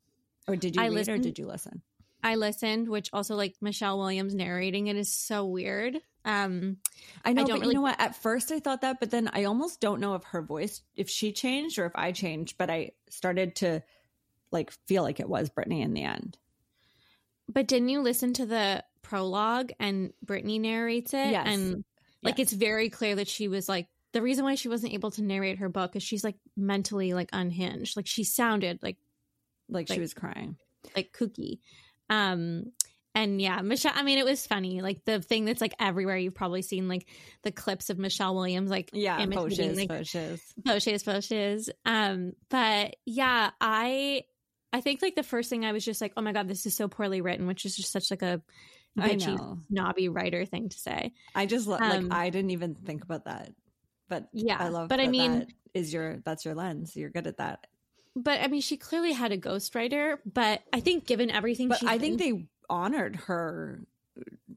[0.49, 1.83] Or did you I read listened, or did you listen?
[2.23, 5.99] I listened which also like michelle williams narrating it is so weird.
[6.25, 6.79] Um
[7.25, 8.01] i know I don't but really- you know what?
[8.01, 11.11] At first i thought that but then i almost don't know if her voice if
[11.11, 13.83] she changed or if i changed but i started to
[14.53, 16.39] like feel like it was britney in the end.
[17.49, 21.33] But didn't you listen to the prologue and Britney narrates it?
[21.33, 21.47] Yes.
[21.47, 21.85] And
[22.23, 22.47] like yes.
[22.47, 25.59] it's very clear that she was like the reason why she wasn't able to narrate
[25.59, 27.95] her book is she's like mentally like unhinged.
[27.95, 28.97] Like she sounded like
[29.69, 30.57] like, like she was crying.
[30.97, 31.59] Like kooky.
[32.09, 32.73] Um
[33.15, 34.81] and yeah, Michelle, I mean, it was funny.
[34.81, 37.07] Like the thing that's like everywhere, you've probably seen like
[37.43, 41.69] the clips of Michelle Williams, like, yeah, imitating, poches, like, poches, poches, poches.
[41.85, 44.23] Um, but yeah, I,
[44.73, 46.75] I think like the first thing I was just like, oh my god, this is
[46.75, 48.41] so poorly written, which is just such like a
[48.99, 51.13] bitchy, snobby writer thing to say.
[51.35, 53.53] I just um, like I didn't even think about that,
[54.09, 54.89] but yeah, I love.
[54.89, 56.97] But I mean, is your that's your lens.
[56.97, 57.67] You're good at that.
[58.15, 60.19] But I mean, she clearly had a ghostwriter.
[60.31, 63.81] But I think given everything, but I think they honored her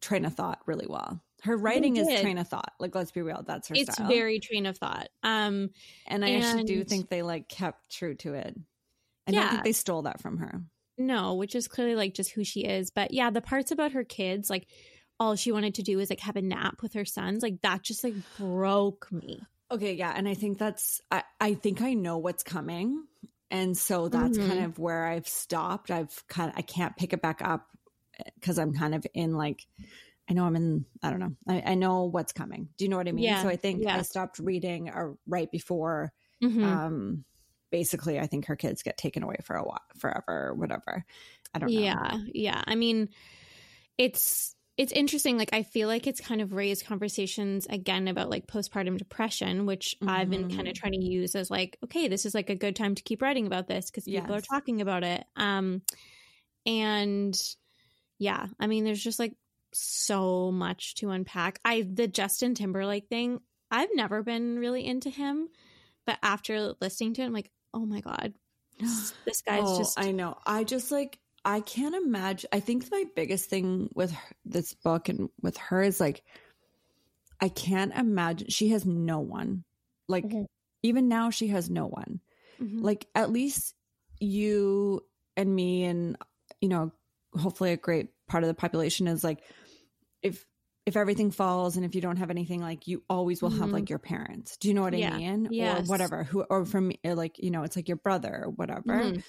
[0.02, 1.22] train of thought really well.
[1.44, 2.74] Her writing is train of thought.
[2.80, 3.76] Like, let's be real, that's her.
[3.78, 4.08] It's style.
[4.08, 5.10] very train of thought.
[5.22, 5.70] Um,
[6.08, 8.56] and I and, actually do think they like kept true to it.
[9.28, 9.42] I yeah.
[9.42, 10.62] don't think they stole that from her.
[10.98, 12.90] No, which is clearly like just who she is.
[12.92, 14.68] But yeah, the parts about her kids, like
[15.20, 17.84] all she wanted to do was like have a nap with her sons, like that
[17.84, 19.42] just like broke me.
[19.72, 20.14] Okay, yeah.
[20.16, 23.06] And I think that's I, I think I know what's coming.
[23.52, 24.50] And so that's mm-hmm.
[24.50, 25.92] kind of where I've stopped.
[25.92, 27.68] I've kind of I can't pick it back up
[28.40, 29.66] because I'm kind of in like
[30.30, 31.36] I know I'm in I don't know.
[31.48, 32.70] I, I know what's coming.
[32.78, 33.26] Do you know what I mean?
[33.26, 33.98] Yeah, so I think yeah.
[33.98, 36.12] I stopped reading or uh, right before
[36.44, 36.64] mm-hmm.
[36.64, 37.26] um
[37.76, 41.04] basically I think her kids get taken away for a while, forever or whatever.
[41.54, 41.78] I don't know.
[41.78, 42.18] Yeah.
[42.34, 42.64] Yeah.
[42.66, 43.10] I mean,
[43.98, 48.48] it's it's interesting like I feel like it's kind of raised conversations again about like
[48.48, 50.10] postpartum depression, which mm-hmm.
[50.10, 50.80] I've been kind of mm-hmm.
[50.80, 53.46] trying to use as like okay, this is like a good time to keep writing
[53.46, 54.40] about this because people yes.
[54.40, 55.26] are talking about it.
[55.36, 55.82] Um
[56.66, 57.38] and
[58.20, 59.36] yeah, I mean there's just like
[59.74, 61.60] so much to unpack.
[61.66, 65.50] I the Justin Timberlake thing, I've never been really into him,
[66.06, 68.34] but after listening to it, I'm like, oh my god,
[68.80, 70.00] this guy's oh, just.
[70.00, 70.38] I know.
[70.46, 72.50] I just like I can't imagine.
[72.52, 76.24] I think my biggest thing with her, this book and with her is like,
[77.40, 78.50] I can't imagine.
[78.50, 79.64] She has no one.
[80.08, 80.44] Like, mm-hmm.
[80.82, 82.20] even now, she has no one.
[82.60, 82.82] Mm-hmm.
[82.82, 83.76] Like, at least
[84.20, 85.06] you
[85.38, 86.18] and me, and,
[86.62, 86.92] you know,
[87.40, 89.44] hopefully a great part of the population is like,
[90.24, 90.48] if
[90.86, 93.62] if everything falls and if you don't have anything like you always will mm-hmm.
[93.62, 95.14] have like your parents do you know what yeah.
[95.14, 95.80] i mean yes.
[95.80, 99.20] or whatever who or from like you know it's like your brother or whatever mm-hmm.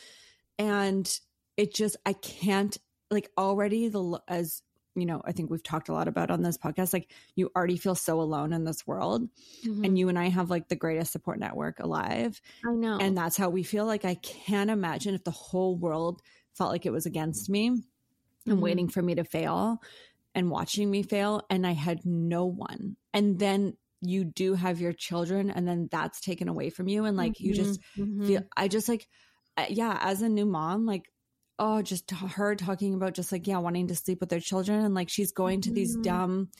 [0.59, 1.21] and
[1.57, 2.79] it just i can't
[3.11, 4.63] like already the as
[4.95, 7.77] you know i think we've talked a lot about on this podcast like you already
[7.77, 9.29] feel so alone in this world
[9.65, 9.85] mm-hmm.
[9.85, 13.37] and you and i have like the greatest support network alive i know and that's
[13.37, 16.21] how we feel like i can't imagine if the whole world
[16.55, 17.85] felt like it was against me and
[18.47, 18.61] mm-hmm.
[18.61, 19.81] waiting for me to fail
[20.37, 22.97] and watching me fail and I had no one.
[23.15, 27.17] And then you do have your children and then that's taken away from you and
[27.17, 28.27] like mm-hmm, you just mm-hmm.
[28.27, 29.09] feel I just like
[29.57, 31.11] uh, yeah, as a new mom like
[31.59, 34.95] oh just her talking about just like yeah, wanting to sleep with their children and
[34.95, 36.03] like she's going to these mm-hmm.
[36.03, 36.51] dumb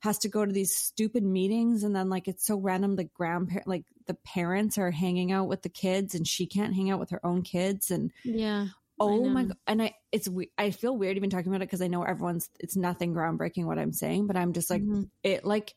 [0.00, 3.66] has to go to these stupid meetings and then like it's so random the grandparent
[3.66, 7.10] like the parents are hanging out with the kids and she can't hang out with
[7.10, 8.66] her own kids and yeah
[8.98, 11.86] oh my god and i it's i feel weird even talking about it because i
[11.86, 15.02] know everyone's it's nothing groundbreaking what i'm saying but i'm just like mm-hmm.
[15.22, 15.74] it like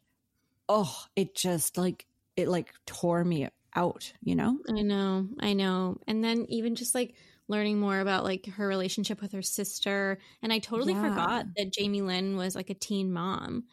[0.68, 2.06] oh it just like
[2.36, 6.96] it like tore me out you know i know i know and then even just
[6.96, 7.14] like
[7.48, 11.10] learning more about like her relationship with her sister and i totally yeah.
[11.10, 13.64] forgot that jamie lynn was like a teen mom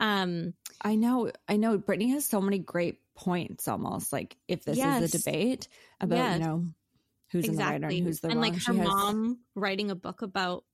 [0.00, 1.78] um, I know, I know.
[1.78, 3.66] Britney has so many great points.
[3.66, 5.02] Almost like if this yes.
[5.02, 5.68] is a debate
[6.00, 6.38] about yes.
[6.38, 6.64] you know
[7.30, 7.76] who's exactly.
[7.76, 10.64] in the right and who's the and like her mom writing a book about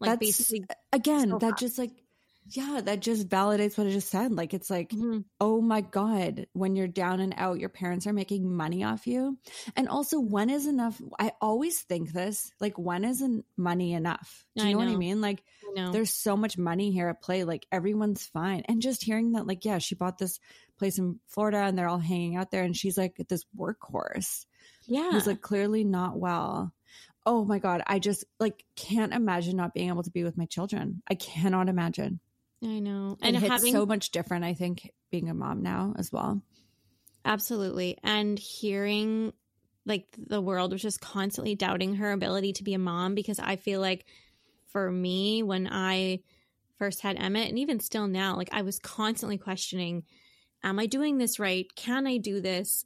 [0.00, 1.92] like basically again that just like
[2.46, 4.32] yeah, that just validates what I just said.
[4.32, 5.20] Like, it's like, mm-hmm.
[5.40, 9.38] oh my God, when you're down and out, your parents are making money off you.
[9.76, 11.00] And also, when is enough?
[11.18, 14.44] I always think this like, when isn't money enough?
[14.56, 15.20] Do you know, know, what I mean?
[15.22, 15.42] Like,
[15.78, 17.44] I there's so much money here at play.
[17.44, 18.62] Like, everyone's fine.
[18.68, 20.38] And just hearing that, like, yeah, she bought this
[20.78, 22.62] place in Florida and they're all hanging out there.
[22.62, 24.44] And she's like this workhorse.
[24.86, 25.12] Yeah.
[25.12, 26.72] Who's like clearly not well
[27.26, 30.44] oh my god i just like can't imagine not being able to be with my
[30.44, 32.20] children i cannot imagine
[32.64, 33.18] I know.
[33.20, 36.42] And, and it's so much different, I think, being a mom now as well.
[37.24, 37.98] Absolutely.
[38.02, 39.32] And hearing
[39.86, 43.56] like the world was just constantly doubting her ability to be a mom because I
[43.56, 44.06] feel like
[44.68, 46.20] for me, when I
[46.78, 50.04] first had Emmett, and even still now, like I was constantly questioning,
[50.62, 51.66] am I doing this right?
[51.76, 52.84] Can I do this?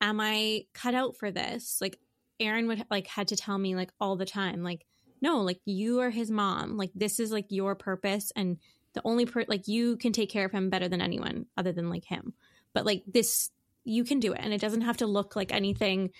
[0.00, 1.78] Am I cut out for this?
[1.80, 1.98] Like
[2.40, 4.86] Aaron would like had to tell me like all the time, like,
[5.20, 6.76] no, like you are his mom.
[6.76, 8.58] Like this is like your purpose and
[8.94, 11.90] the only per like you can take care of him better than anyone other than
[11.90, 12.34] like him
[12.72, 13.50] but like this
[13.84, 16.10] you can do it and it doesn't have to look like anything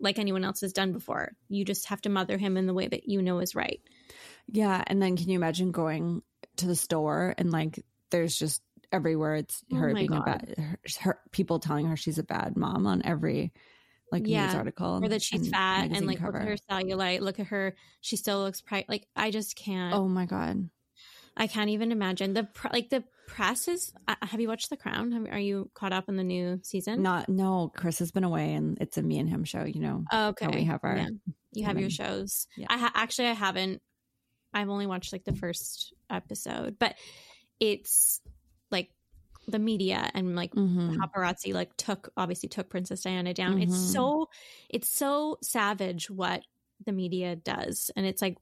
[0.00, 2.86] like anyone else has done before you just have to mother him in the way
[2.86, 3.80] that you know is right
[4.46, 6.22] yeah and then can you imagine going
[6.56, 10.20] to the store and like there's just everywhere it's oh her oh being God.
[10.20, 13.52] a bad her, her, people telling her she's a bad mom on every
[14.12, 14.46] like yeah.
[14.46, 16.32] news article or that she's and fat and like cover.
[16.32, 19.94] look at her cellulite look at her she still looks bright like i just can't
[19.94, 20.68] oh my god
[21.36, 23.92] I can't even imagine the like the press is.
[24.06, 25.12] Uh, have you watched The Crown?
[25.12, 27.02] Have, are you caught up in the new season?
[27.02, 27.72] Not no.
[27.74, 29.64] Chris has been away, and it's a me and him show.
[29.64, 30.04] You know.
[30.12, 30.48] okay.
[30.48, 30.96] we have our.
[30.96, 31.08] Yeah.
[31.52, 32.46] You have your shows.
[32.56, 32.66] Yeah.
[32.68, 33.82] I ha- actually I haven't.
[34.52, 36.94] I've only watched like the first episode, but
[37.58, 38.20] it's
[39.46, 41.00] the media and like mm-hmm.
[41.00, 43.54] paparazzi like took obviously took Princess Diana down.
[43.54, 43.62] Mm-hmm.
[43.62, 44.28] It's so
[44.68, 46.42] it's so savage what
[46.84, 48.36] the media does, and it's like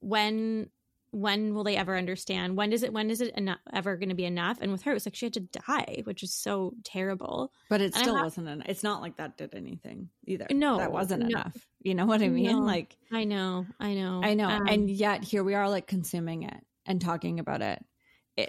[0.00, 0.70] when
[1.12, 2.56] when will they ever understand?
[2.56, 2.92] When does it?
[2.92, 4.58] When is it enough, ever going to be enough?
[4.60, 7.52] And with her, it was like she had to die, which is so terrible.
[7.68, 8.48] But it still wasn't.
[8.48, 8.66] Enough.
[8.68, 10.46] It's not like that did anything either.
[10.50, 11.28] No, that wasn't no.
[11.28, 11.66] enough.
[11.80, 12.52] You know what I mean?
[12.52, 12.58] No.
[12.60, 14.48] Like I know, I know, I know.
[14.48, 17.84] Um, and yet here we are, like consuming it and talking about it.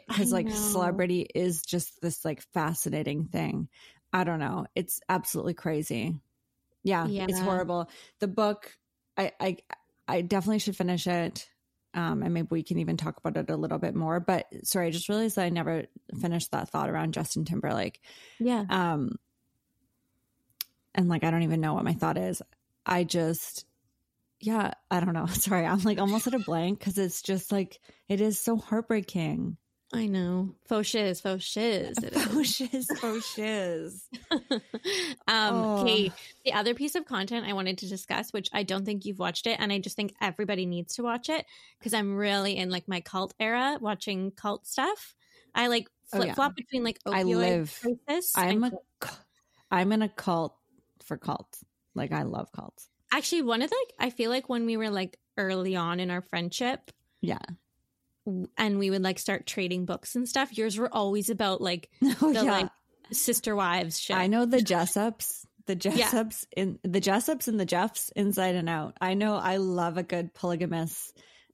[0.07, 3.67] Because like celebrity is just this like fascinating thing.
[4.13, 4.65] I don't know.
[4.75, 6.15] It's absolutely crazy.
[6.83, 7.25] Yeah, yeah.
[7.29, 7.89] it's horrible.
[8.19, 8.75] The book,
[9.17, 9.57] I, I,
[10.07, 11.47] I definitely should finish it
[11.93, 14.19] um, and maybe we can even talk about it a little bit more.
[14.19, 15.85] But sorry, I just realized that I never
[16.19, 18.01] finished that thought around Justin Timberlake.
[18.39, 18.65] Yeah.
[18.69, 19.17] Um,
[20.95, 22.41] and like I don't even know what my thought is.
[22.85, 23.65] I just,
[24.39, 25.25] yeah, I don't know.
[25.31, 29.57] Sorry, I'm like almost at a blank because it's just like it is so heartbreaking.
[29.93, 30.55] I know.
[30.65, 31.95] Faux shiz, faux shiz.
[32.13, 34.07] Faux shiz, faux shiz.
[34.31, 34.59] um,
[35.27, 35.81] oh.
[35.81, 36.11] Okay.
[36.45, 39.47] The other piece of content I wanted to discuss, which I don't think you've watched
[39.47, 41.45] it, and I just think everybody needs to watch it
[41.77, 45.13] because I'm really in like my cult era watching cult stuff.
[45.53, 46.63] I like flip flop oh, yeah.
[46.63, 47.79] between like opioid I live.
[48.07, 48.33] crisis.
[48.35, 48.71] I'm a,
[49.69, 50.55] I'm in a cult
[51.03, 51.63] for cults.
[51.95, 52.87] Like I love cults.
[53.11, 56.09] Actually, one of the like I feel like when we were like early on in
[56.09, 57.39] our friendship, yeah,
[58.57, 60.57] and we would like start trading books and stuff.
[60.57, 61.89] Yours were always about like
[62.21, 62.51] oh, the yeah.
[62.51, 62.69] like
[63.11, 64.15] sister wives shit.
[64.15, 66.63] I know the Jessops, the Jessops yeah.
[66.63, 68.97] in the Jessops and the Jeffs inside and out.
[69.01, 71.11] I know I love a good polygamous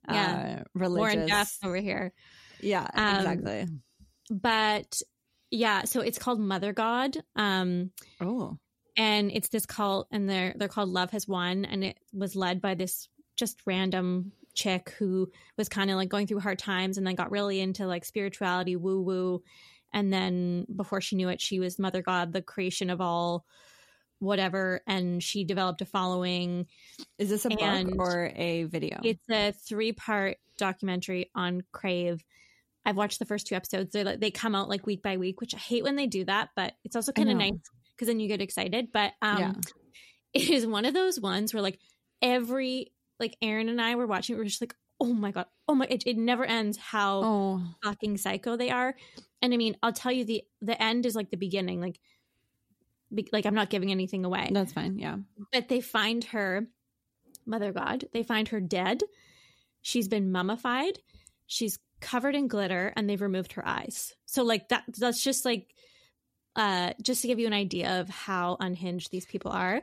[0.08, 0.60] yeah.
[0.60, 2.12] uh religious Warren Jeff over here.
[2.60, 3.66] Yeah, um, exactly.
[4.30, 5.00] But
[5.50, 7.16] yeah, so it's called Mother God.
[7.36, 8.58] Um Oh.
[8.96, 12.60] And it's this cult and they're they're called Love Has Won and it was led
[12.60, 17.06] by this just random chick who was kind of like going through hard times and
[17.06, 19.42] then got really into like spirituality, woo woo.
[19.92, 23.46] And then before she knew it, she was Mother God, the creation of all
[24.18, 24.82] whatever.
[24.86, 26.66] And she developed a following.
[27.18, 29.00] Is this a book or a video?
[29.02, 32.22] It's a three part documentary on Crave.
[32.84, 33.92] I've watched the first two episodes.
[33.92, 36.24] They like they come out like week by week, which I hate when they do
[36.24, 37.52] that, but it's also kind of nice
[37.94, 38.88] because then you get excited.
[38.92, 39.52] But um, yeah.
[40.34, 41.78] it is one of those ones where like
[42.22, 45.46] every like Aaron and I were watching, it, we were just like, oh my god,
[45.68, 47.62] oh my, it, it never ends how oh.
[47.82, 48.94] fucking psycho they are.
[49.42, 52.00] And I mean, I'll tell you the the end is like the beginning, like
[53.14, 54.50] be, like I'm not giving anything away.
[54.52, 55.16] That's fine, yeah.
[55.52, 56.66] But they find her,
[57.46, 59.02] Mother God, they find her dead.
[59.82, 60.98] She's been mummified.
[61.46, 64.14] She's covered in glitter, and they've removed her eyes.
[64.26, 65.72] So like that, that's just like
[66.56, 69.82] uh, just to give you an idea of how unhinged these people are.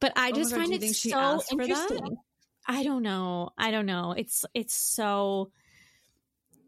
[0.00, 2.18] But I oh just God, find it so interesting.
[2.66, 3.50] I don't know.
[3.56, 4.12] I don't know.
[4.12, 5.52] It's it's so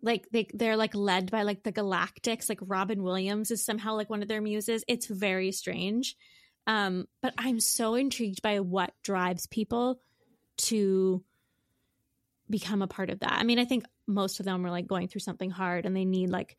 [0.03, 2.49] like they they're like led by like the Galactics.
[2.49, 4.85] Like Robin Williams is somehow like one of their muses.
[4.87, 6.17] It's very strange.
[6.67, 10.01] Um, but I'm so intrigued by what drives people
[10.59, 11.25] to
[12.51, 13.33] become a part of that.
[13.33, 16.05] I mean, I think most of them are like going through something hard and they
[16.05, 16.57] need like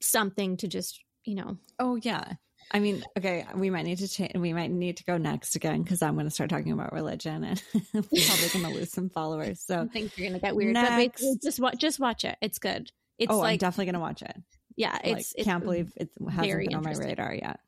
[0.00, 1.56] something to just, you know.
[1.78, 2.34] Oh yeah.
[2.70, 4.32] I mean, okay, we might need to change.
[4.34, 7.44] We might need to go next again because I'm going to start talking about religion,
[7.44, 7.62] and
[7.94, 9.60] we're probably going to lose some followers.
[9.60, 10.74] So I think you're going to get weird.
[10.74, 11.22] Next.
[11.22, 12.36] But just watch, just watch it.
[12.40, 12.90] It's good.
[13.18, 14.36] It's oh, like, I'm definitely going to watch it.
[14.76, 15.06] Yeah, it's.
[15.06, 17.60] Like, it's can't believe it hasn't been on my radar yet.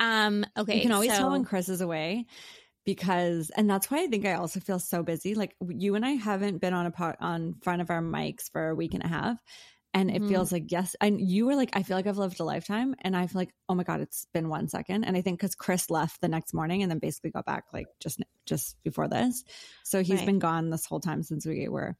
[0.00, 0.44] Um.
[0.56, 0.76] Okay.
[0.76, 2.26] You can always so, tell when Chris is away
[2.84, 5.34] because, and that's why I think I also feel so busy.
[5.34, 8.68] Like you and I haven't been on a pot on front of our mics for
[8.68, 9.38] a week and a half
[9.96, 10.28] and it mm-hmm.
[10.28, 13.16] feels like yes and you were like i feel like i've lived a lifetime and
[13.16, 15.88] i feel like oh my god it's been one second and i think because chris
[15.88, 19.42] left the next morning and then basically got back like just just before this
[19.84, 20.26] so he's right.
[20.26, 21.96] been gone this whole time since we were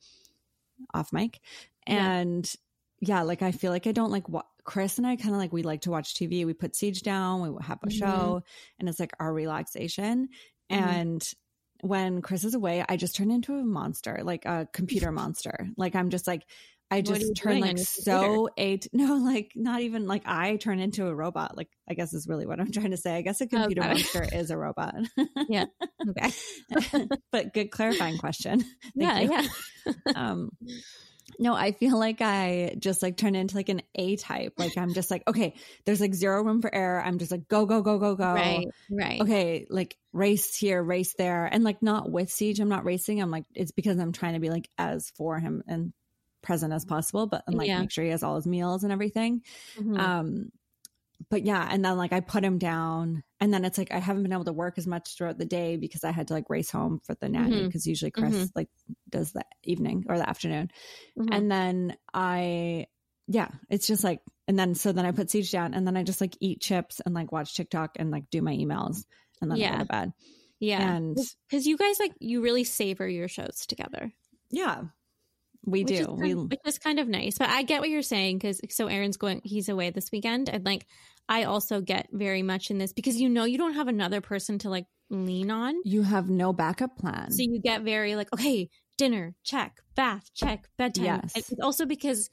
[0.93, 1.41] off mic
[1.87, 2.55] and
[3.01, 5.41] yeah, yeah like i feel like i don't like what chris and i kind of
[5.41, 7.99] like we like to watch tv we put siege down we have a mm-hmm.
[7.99, 8.43] show
[8.79, 10.29] and it's like our relaxation
[10.71, 10.85] mm-hmm.
[10.85, 11.33] and
[11.83, 15.69] when Chris is away, I just turn into a monster, like a computer monster.
[15.77, 16.43] Like I'm just like
[16.91, 18.87] I just turn like so eight.
[18.93, 21.57] No, like not even like I turn into a robot.
[21.57, 23.17] Like I guess is really what I'm trying to say.
[23.17, 24.95] I guess a computer monster is a robot.
[25.49, 25.67] yeah.
[26.09, 27.09] Okay.
[27.33, 28.65] but good clarifying question.
[28.95, 29.19] yeah.
[29.19, 29.31] You.
[29.33, 29.93] Yeah.
[30.15, 30.51] um,
[31.41, 34.53] no, I feel like I just like turn into like an A type.
[34.57, 37.03] Like I'm just like, okay, there's like zero room for error.
[37.03, 38.33] I'm just like, go, go, go, go, go.
[38.33, 38.69] Right.
[38.89, 39.21] Right.
[39.21, 39.67] Okay.
[39.69, 41.47] Like race here, race there.
[41.47, 42.61] And like not with Siege.
[42.61, 43.21] I'm not racing.
[43.21, 45.93] I'm like, it's because I'm trying to be like as for him and
[46.47, 47.81] present as possible, but and like yeah.
[47.81, 49.43] make sure he has all his meals and everything.
[49.77, 49.99] Mm-hmm.
[49.99, 50.53] Um,
[51.29, 54.23] but yeah, and then like I put him down, and then it's like I haven't
[54.23, 56.71] been able to work as much throughout the day because I had to like race
[56.71, 57.91] home for the nanny because mm-hmm.
[57.91, 58.45] usually Chris mm-hmm.
[58.55, 58.69] like
[59.11, 60.71] does the evening or the afternoon,
[61.19, 61.33] mm-hmm.
[61.33, 62.87] and then I
[63.27, 66.05] yeah, it's just like and then so then I put Siege down, and then I
[66.05, 69.05] just like eat chips and like watch TikTok and like do my emails,
[69.41, 69.71] and then yeah.
[69.71, 70.13] I go to bed.
[70.61, 74.13] Yeah, and because you guys like you really savor your shows together.
[74.51, 74.83] Yeah,
[75.67, 75.95] we which do.
[75.95, 77.39] Is, we which is kind of nice.
[77.39, 80.65] But I get what you're saying because so Aaron's going he's away this weekend and
[80.65, 80.87] like
[81.29, 84.59] I also get very much in this because you know you don't have another person
[84.61, 85.75] to like lean on.
[85.85, 87.31] You have no backup plan.
[87.31, 91.05] So you get very like, okay, dinner, check, bath, check, bedtime.
[91.05, 91.33] Yes.
[91.35, 92.31] It's also because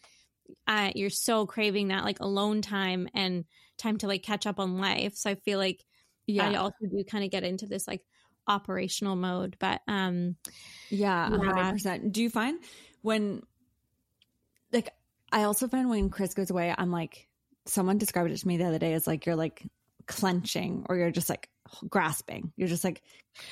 [0.67, 3.45] uh, you're so craving that like alone time and
[3.77, 5.15] time to like catch up on life.
[5.15, 5.83] So I feel like
[6.27, 6.49] yeah.
[6.49, 8.01] I also do kind of get into this like
[8.47, 9.57] operational mode.
[9.59, 10.35] But um
[10.89, 11.71] yeah, hundred yeah.
[11.71, 12.11] percent.
[12.11, 12.59] Do you find
[13.03, 13.43] when
[14.71, 14.89] like
[15.31, 17.27] I also find when Chris goes away, I'm like
[17.65, 19.63] someone described it to me the other day as like you're like
[20.07, 21.49] clenching or you're just like
[21.87, 22.51] grasping.
[22.57, 23.03] You're just like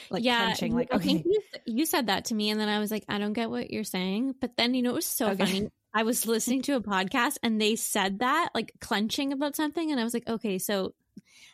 [0.09, 0.75] like yeah, clenching.
[0.75, 3.33] Like okay, you, you, said that to me, and then I was like, I don't
[3.33, 4.35] get what you're saying.
[4.39, 5.45] But then you know it was so okay.
[5.45, 5.69] funny.
[5.93, 9.99] I was listening to a podcast and they said that like clenching about something, and
[9.99, 10.93] I was like, okay, so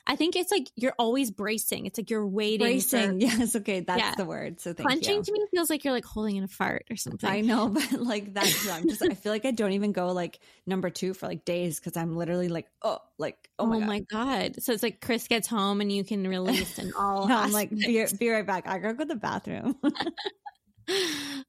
[0.10, 1.86] I think it's like you're always bracing.
[1.86, 2.66] It's like you're waiting.
[2.66, 3.20] Bracing.
[3.20, 3.56] For, yes.
[3.58, 3.82] Okay.
[3.82, 4.14] That's yeah.
[4.16, 4.62] the word.
[4.62, 5.24] So thank Clenching you.
[5.24, 7.30] to me feels like you're like holding in a fart or something.
[7.30, 10.40] I know, but like that's, I'm just, I feel like I don't even go like
[10.66, 13.88] number two for like days because I'm literally like, oh, like, oh, my, oh God.
[13.88, 14.64] my God.
[14.64, 17.28] So it's like Chris gets home and you can release and all.
[17.28, 18.66] no, I'm like, be, be right back.
[18.66, 19.76] I gotta go to the bathroom.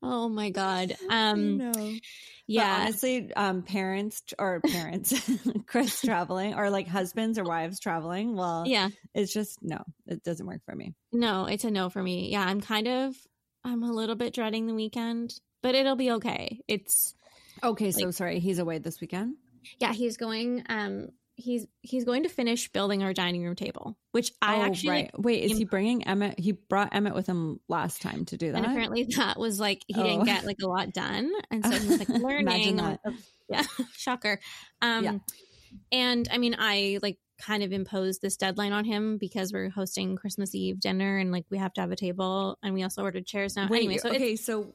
[0.02, 0.96] oh my God.
[1.08, 1.72] Um, no.
[2.48, 5.12] Yeah, honestly, um, parents or parents,
[5.66, 8.34] Chris traveling or like husbands or wives traveling.
[8.34, 10.94] Well, yeah, it's just no, it doesn't work for me.
[11.12, 12.30] No, it's a no for me.
[12.32, 13.14] Yeah, I'm kind of,
[13.64, 16.60] I'm a little bit dreading the weekend, but it'll be okay.
[16.66, 17.14] It's
[17.62, 17.86] okay.
[17.86, 19.36] Like, so sorry, he's away this weekend.
[19.78, 20.64] Yeah, he's going.
[20.70, 24.90] Um, he's he's going to finish building our dining room table, which I oh, actually
[24.90, 25.10] right.
[25.16, 25.44] wait.
[25.44, 26.38] Is he bringing Emmett?
[26.38, 29.82] He brought Emmett with him last time to do that, and apparently that was like
[29.86, 30.02] he oh.
[30.02, 32.78] didn't get like a lot done, and so he's like learning.
[33.48, 34.40] yeah, shocker.
[34.82, 35.18] Um, yeah.
[35.92, 40.16] and I mean, I like kind of imposed this deadline on him because we're hosting
[40.16, 43.26] Christmas Eve dinner, and like we have to have a table, and we also ordered
[43.26, 43.68] chairs now.
[43.68, 44.74] Wait, anyway, so okay, so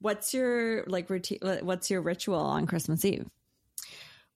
[0.00, 1.38] what's your like routine?
[1.62, 3.26] What's your ritual on Christmas Eve?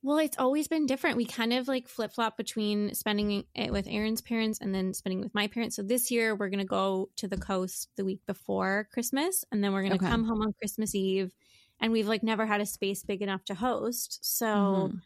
[0.02, 1.16] Well, it's always been different.
[1.16, 5.20] We kind of like flip flop between spending it with Aaron's parents and then spending
[5.20, 5.74] with my parents.
[5.74, 9.62] So this year we're going to go to the coast the week before Christmas and
[9.62, 10.10] then we're going to okay.
[10.10, 11.32] come home on Christmas Eve.
[11.80, 14.18] And we've like never had a space big enough to host.
[14.22, 14.96] So mm-hmm.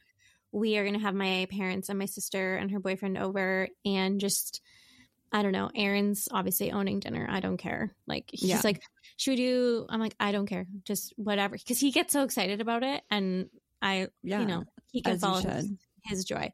[0.53, 4.21] we are going to have my parents and my sister and her boyfriend over and
[4.21, 4.61] just
[5.33, 5.71] I don't know.
[5.75, 7.27] Aaron's obviously owning dinner.
[7.29, 7.95] I don't care.
[8.07, 8.61] Like he's yeah.
[8.63, 8.83] like,
[9.17, 9.87] should we do?
[9.89, 10.67] I'm like, I don't care.
[10.85, 11.57] Just whatever.
[11.57, 13.49] Because he gets so excited about it, and
[13.83, 15.71] I, yeah, you know, he can follow his,
[16.05, 16.53] his, joy.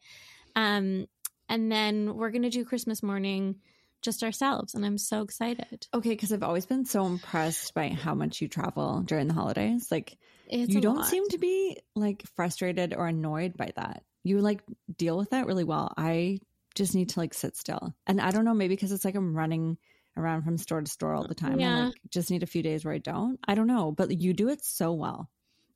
[0.56, 1.06] Um,
[1.48, 3.56] and then we're gonna do Christmas morning
[4.02, 5.86] just ourselves, and I'm so excited.
[5.92, 9.88] Okay, because I've always been so impressed by how much you travel during the holidays.
[9.90, 10.16] Like,
[10.48, 11.06] it's you don't lot.
[11.06, 14.02] seem to be like frustrated or annoyed by that.
[14.24, 14.62] You like
[14.96, 15.92] deal with that really well.
[15.96, 16.38] I
[16.74, 17.94] just need to like sit still.
[18.06, 19.76] And I don't know, maybe because it's like I'm running
[20.16, 21.60] around from store to store all the time.
[21.60, 21.76] Yeah.
[21.76, 23.38] I like just need a few days where I don't.
[23.46, 25.28] I don't know, but you do it so well.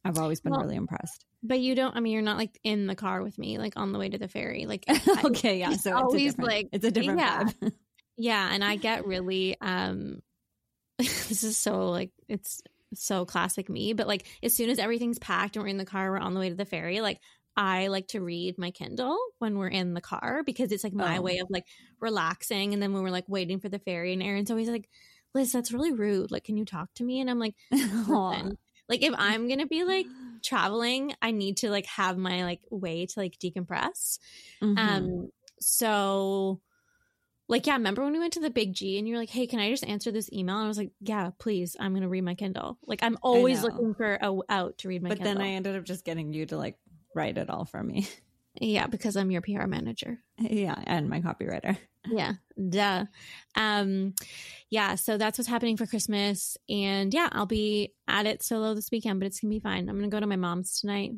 [0.04, 1.24] I've always been well, really impressed.
[1.42, 1.96] But you don't.
[1.96, 4.18] I mean, you're not like in the car with me, like on the way to
[4.18, 4.66] the ferry.
[4.66, 4.84] Like,
[5.24, 5.74] okay, yeah.
[5.74, 7.72] So always like it's a different yeah, vibe.
[8.16, 9.56] yeah, and I get really.
[9.60, 10.20] um
[10.98, 12.62] This is so like it's
[12.94, 13.92] so classic me.
[13.92, 16.40] But like as soon as everything's packed and we're in the car, we're on the
[16.40, 17.00] way to the ferry.
[17.00, 17.18] Like
[17.56, 21.18] I like to read my Kindle when we're in the car because it's like my
[21.18, 21.22] oh.
[21.22, 21.66] way of like
[22.00, 22.72] relaxing.
[22.72, 24.88] And then when we're like waiting for the ferry, and Aaron's always like,
[25.34, 26.30] Liz, that's really rude.
[26.30, 27.20] Like, can you talk to me?
[27.20, 27.54] And I'm like,
[28.92, 30.06] like if I'm gonna be like
[30.42, 34.18] traveling, I need to like have my like way to like decompress.
[34.62, 34.78] Mm-hmm.
[34.78, 35.30] Um,
[35.60, 36.60] so
[37.48, 39.60] like yeah, remember when we went to the Big G and you're like, hey, can
[39.60, 40.56] I just answer this email?
[40.56, 41.74] And I was like, yeah, please.
[41.80, 42.76] I'm gonna read my Kindle.
[42.86, 45.08] Like I'm always looking for a out to read my.
[45.08, 45.36] But Kindle.
[45.36, 46.76] then I ended up just getting you to like
[47.14, 48.06] write it all for me.
[48.60, 50.18] Yeah, because I'm your PR manager.
[50.38, 51.78] Yeah, and my copywriter.
[52.06, 52.34] Yeah,
[52.68, 53.06] duh.
[53.54, 54.14] Um,
[54.70, 58.90] yeah, so that's what's happening for Christmas, and yeah, I'll be at it solo this
[58.90, 59.88] weekend, but it's gonna be fine.
[59.88, 61.12] I'm gonna go to my mom's tonight.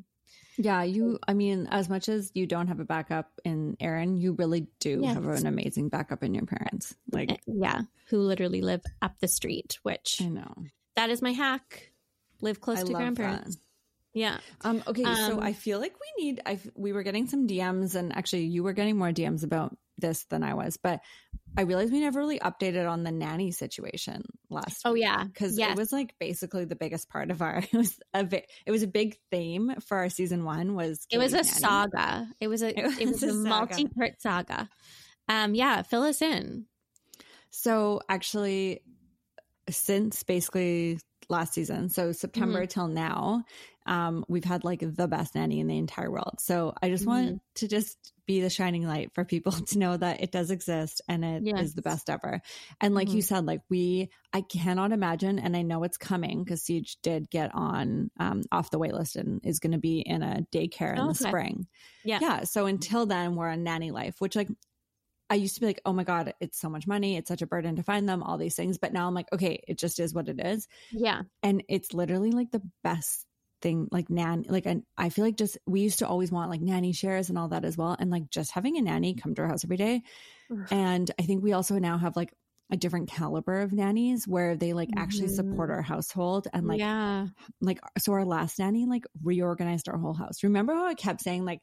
[0.56, 1.18] Yeah, you.
[1.26, 5.00] I mean, as much as you don't have a backup in Aaron, you really do
[5.02, 5.14] yes.
[5.14, 6.94] have an amazing backup in your parents.
[7.10, 9.78] Like, eh, yeah, who literally live up the street.
[9.82, 10.54] Which I know
[10.96, 11.90] that is my hack.
[12.40, 13.56] Live close I to grandparents.
[13.56, 13.63] That.
[14.14, 14.38] Yeah.
[14.60, 15.02] Um, okay.
[15.02, 18.44] Um, so I feel like we need, I, we were getting some DMs and actually
[18.44, 21.00] you were getting more DMs about this than I was, but
[21.56, 24.82] I realized we never really updated on the nanny situation last.
[24.84, 25.24] Oh yeah.
[25.34, 25.72] Cause yes.
[25.72, 28.24] it was like basically the biggest part of our, it was a,
[28.64, 31.48] it was a big theme for our season one was, it was a nanny.
[31.48, 32.28] saga.
[32.40, 34.68] It was a, it was, it was a, a multi-part saga.
[35.28, 35.82] Um, yeah.
[35.82, 36.66] Fill us in.
[37.50, 38.80] So actually
[39.68, 40.98] since basically
[41.28, 41.88] last season.
[41.88, 42.68] So September mm-hmm.
[42.68, 43.44] till now,
[43.86, 46.36] um, we've had like the best nanny in the entire world.
[46.40, 47.10] So I just mm-hmm.
[47.10, 51.02] want to just be the shining light for people to know that it does exist
[51.08, 51.60] and it yes.
[51.60, 52.40] is the best ever.
[52.80, 53.16] And like mm-hmm.
[53.16, 57.30] you said, like we, I cannot imagine, and I know it's coming because Siege did
[57.30, 61.00] get on um, off the waitlist and is going to be in a daycare in
[61.00, 61.66] oh, the spring.
[62.04, 62.18] Yeah.
[62.20, 62.44] Yeah.
[62.44, 64.48] So until then, we're on nanny life, which like
[65.30, 67.16] I used to be like, oh my God, it's so much money.
[67.16, 68.78] It's such a burden to find them, all these things.
[68.78, 70.68] But now I'm like, okay, it just is what it is.
[70.92, 71.22] Yeah.
[71.42, 73.26] And it's literally like the best
[73.64, 76.60] thing, like nan, like I, I feel like just we used to always want like
[76.60, 77.96] nanny shares and all that as well.
[77.98, 80.02] And like just having a nanny come to our house every day.
[80.70, 82.32] And I think we also now have like
[82.70, 85.02] a different caliber of nannies where they like mm-hmm.
[85.02, 85.76] actually support mm-hmm.
[85.76, 87.26] our household and like yeah
[87.60, 91.44] like so our last nanny like reorganized our whole house remember how i kept saying
[91.44, 91.60] like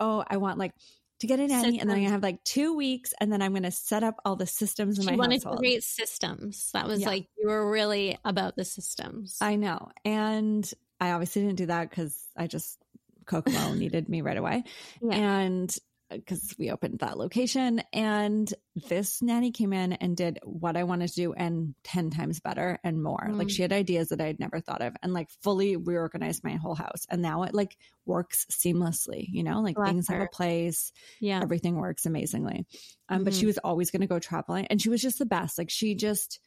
[0.00, 0.72] oh i want like
[1.20, 3.62] to get a nanny, and then I have like two weeks, and then I'm going
[3.62, 5.56] to set up all the systems in she my wanted household.
[5.56, 6.70] to create systems.
[6.72, 7.06] That was yeah.
[7.06, 9.38] like you were really about the systems.
[9.40, 10.70] I know, and
[11.00, 12.78] I obviously didn't do that because I just
[13.26, 14.64] Kokomo needed me right away,
[15.02, 15.14] yeah.
[15.14, 15.76] and
[16.10, 18.52] because we opened that location and
[18.88, 22.78] this nanny came in and did what I wanted to do and 10 times better
[22.84, 23.26] and more.
[23.28, 23.38] Mm.
[23.38, 26.54] Like she had ideas that I had never thought of and like fully reorganized my
[26.54, 27.06] whole house.
[27.10, 27.76] And now it like
[28.06, 30.14] works seamlessly, you know, like Bless things her.
[30.14, 30.92] have a place.
[31.20, 31.40] Yeah.
[31.42, 32.66] Everything works amazingly.
[33.08, 33.24] Um, mm-hmm.
[33.24, 33.48] but she mm-hmm.
[33.48, 35.58] was always going to go traveling and she was just the best.
[35.58, 36.40] Like she just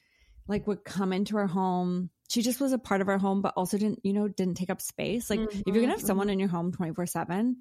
[0.47, 2.09] like would come into our home.
[2.29, 4.69] She just was a part of our home, but also didn't, you know, didn't take
[4.69, 5.29] up space.
[5.29, 5.59] Like mm-hmm.
[5.59, 6.33] if you're going to have someone mm-hmm.
[6.33, 7.57] in your home 24 seven,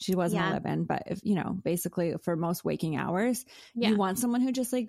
[0.00, 0.50] she wasn't yeah.
[0.50, 3.44] 11, but if, you know, basically for most waking hours,
[3.74, 3.90] yeah.
[3.90, 4.88] you want someone who just like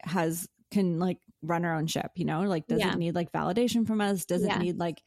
[0.00, 2.94] has, can like run her own ship, you know, like doesn't yeah.
[2.94, 4.58] need like validation from us, doesn't yeah.
[4.58, 5.02] need like,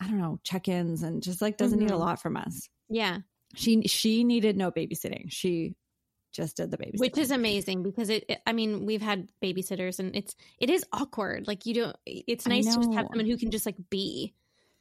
[0.00, 1.86] I don't know, check ins and just like doesn't mm-hmm.
[1.86, 2.02] need a mm-hmm.
[2.02, 2.68] lot from us.
[2.88, 3.18] Yeah.
[3.54, 5.30] She, she needed no babysitting.
[5.30, 5.76] She
[6.34, 7.00] just did the babysitting.
[7.00, 10.84] Which is amazing because it, it, I mean, we've had babysitters and it's, it is
[10.92, 11.46] awkward.
[11.46, 14.34] Like you don't, it's nice to just have someone who can just like be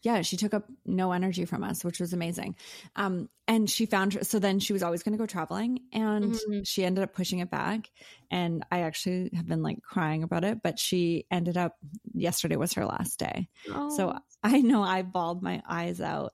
[0.03, 2.55] yeah, she took up no energy from us, which was amazing.
[2.95, 6.33] Um, and she found her, so then she was always going to go traveling and
[6.33, 6.63] mm-hmm.
[6.63, 7.89] she ended up pushing it back.
[8.29, 11.77] And I actually have been like crying about it, but she ended up,
[12.13, 13.47] yesterday was her last day.
[13.71, 13.95] Oh.
[13.95, 16.33] So I know I bawled my eyes out.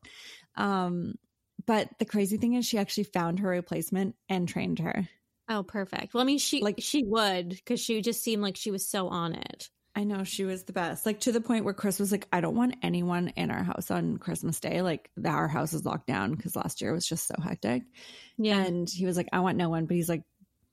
[0.55, 1.13] Um,
[1.65, 5.07] but the crazy thing is, she actually found her replacement and trained her.
[5.47, 6.13] Oh, perfect.
[6.13, 9.07] Well, I mean, she like she would because she just seemed like she was so
[9.07, 9.69] on it.
[9.95, 11.05] I know she was the best.
[11.05, 13.89] Like to the point where Chris was like, I don't want anyone in our house
[13.89, 14.81] on Christmas Day.
[14.81, 17.83] Like our house is locked down because last year was just so hectic.
[18.37, 18.63] Yeah.
[18.63, 19.87] And he was like, I want no one.
[19.87, 20.21] But he's like,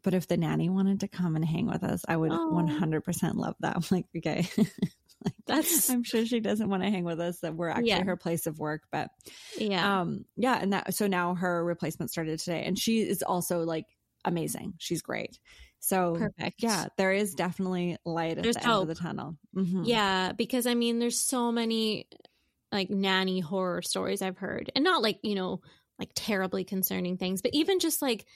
[0.03, 2.53] but if the nanny wanted to come and hang with us, I would oh.
[2.53, 3.74] 100% love that.
[3.76, 4.49] I'm like, okay.
[5.25, 8.05] like, That's I'm sure she doesn't want to hang with us that we're actually yeah.
[8.05, 9.11] her place of work, but
[9.59, 10.01] yeah.
[10.01, 13.87] Um yeah, and that so now her replacement started today and she is also like
[14.25, 14.75] amazing.
[14.79, 15.39] She's great.
[15.79, 16.62] So perfect.
[16.62, 18.83] Yeah, there is definitely light at there's the hope.
[18.83, 19.37] end of the tunnel.
[19.55, 19.85] Mm-hmm.
[19.85, 22.09] Yeah, because I mean, there's so many
[22.73, 25.61] like nanny horror stories I've heard, and not like you know
[25.99, 28.27] like terribly concerning things, but even just like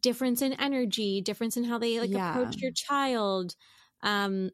[0.00, 2.30] difference in energy, difference in how they like yeah.
[2.30, 3.54] approach your child.
[4.02, 4.50] Um,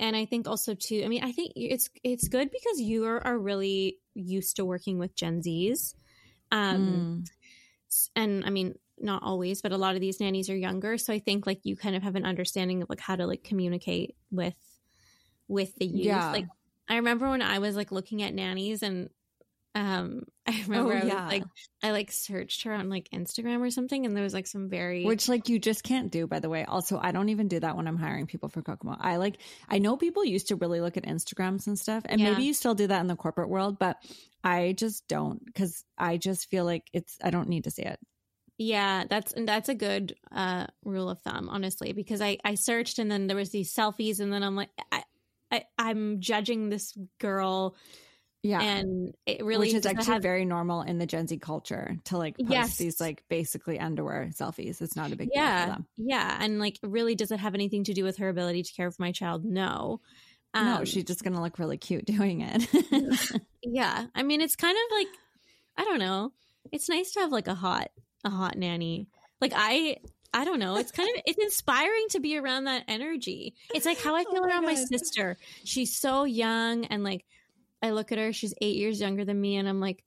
[0.00, 1.02] and I think also too.
[1.04, 4.98] I mean, I think it's it's good because you are, are really used to working
[4.98, 5.94] with Gen Zs.
[6.50, 8.08] Um, mm.
[8.16, 10.96] and I mean, not always, but a lot of these nannies are younger.
[10.98, 13.44] So I think like you kind of have an understanding of like how to like
[13.44, 14.56] communicate with
[15.48, 16.06] with the youth.
[16.06, 16.32] Yeah.
[16.32, 16.48] Like
[16.88, 19.10] I remember when I was like looking at nannies and
[19.74, 21.26] um I remember oh, I was, yeah.
[21.28, 21.44] like
[21.82, 25.04] I like searched her on like Instagram or something and there was like some very
[25.04, 26.64] Which like you just can't do by the way.
[26.64, 28.96] Also, I don't even do that when I'm hiring people for Kokomo.
[28.98, 32.30] I like I know people used to really look at Instagrams and stuff and yeah.
[32.30, 33.96] maybe you still do that in the corporate world, but
[34.42, 38.00] I just don't cuz I just feel like it's I don't need to see it.
[38.62, 42.98] Yeah, that's and that's a good uh, rule of thumb, honestly, because I I searched
[42.98, 45.02] and then there was these selfies, and then I'm like, I,
[45.50, 47.74] I I'm judging this girl.
[48.42, 50.22] Yeah, and it really which is actually have...
[50.22, 52.76] very normal in the Gen Z culture to like post yes.
[52.78, 54.80] these like basically underwear selfies.
[54.80, 55.86] It's not a big yeah, deal for them.
[55.98, 58.90] Yeah, and like, really, does it have anything to do with her ability to care
[58.90, 59.44] for my child?
[59.44, 60.00] No.
[60.54, 63.40] Um, no, she's just gonna look really cute doing it.
[63.62, 65.08] yeah, I mean, it's kind of like
[65.76, 66.32] I don't know.
[66.72, 67.90] It's nice to have like a hot
[68.24, 69.08] a hot nanny.
[69.40, 69.98] Like I
[70.32, 70.76] I don't know.
[70.76, 73.54] It's kind of it's inspiring to be around that energy.
[73.74, 75.36] It's like how I feel oh around my sister.
[75.64, 77.24] She's so young and like
[77.82, 80.04] I look at her, she's 8 years younger than me and I'm like,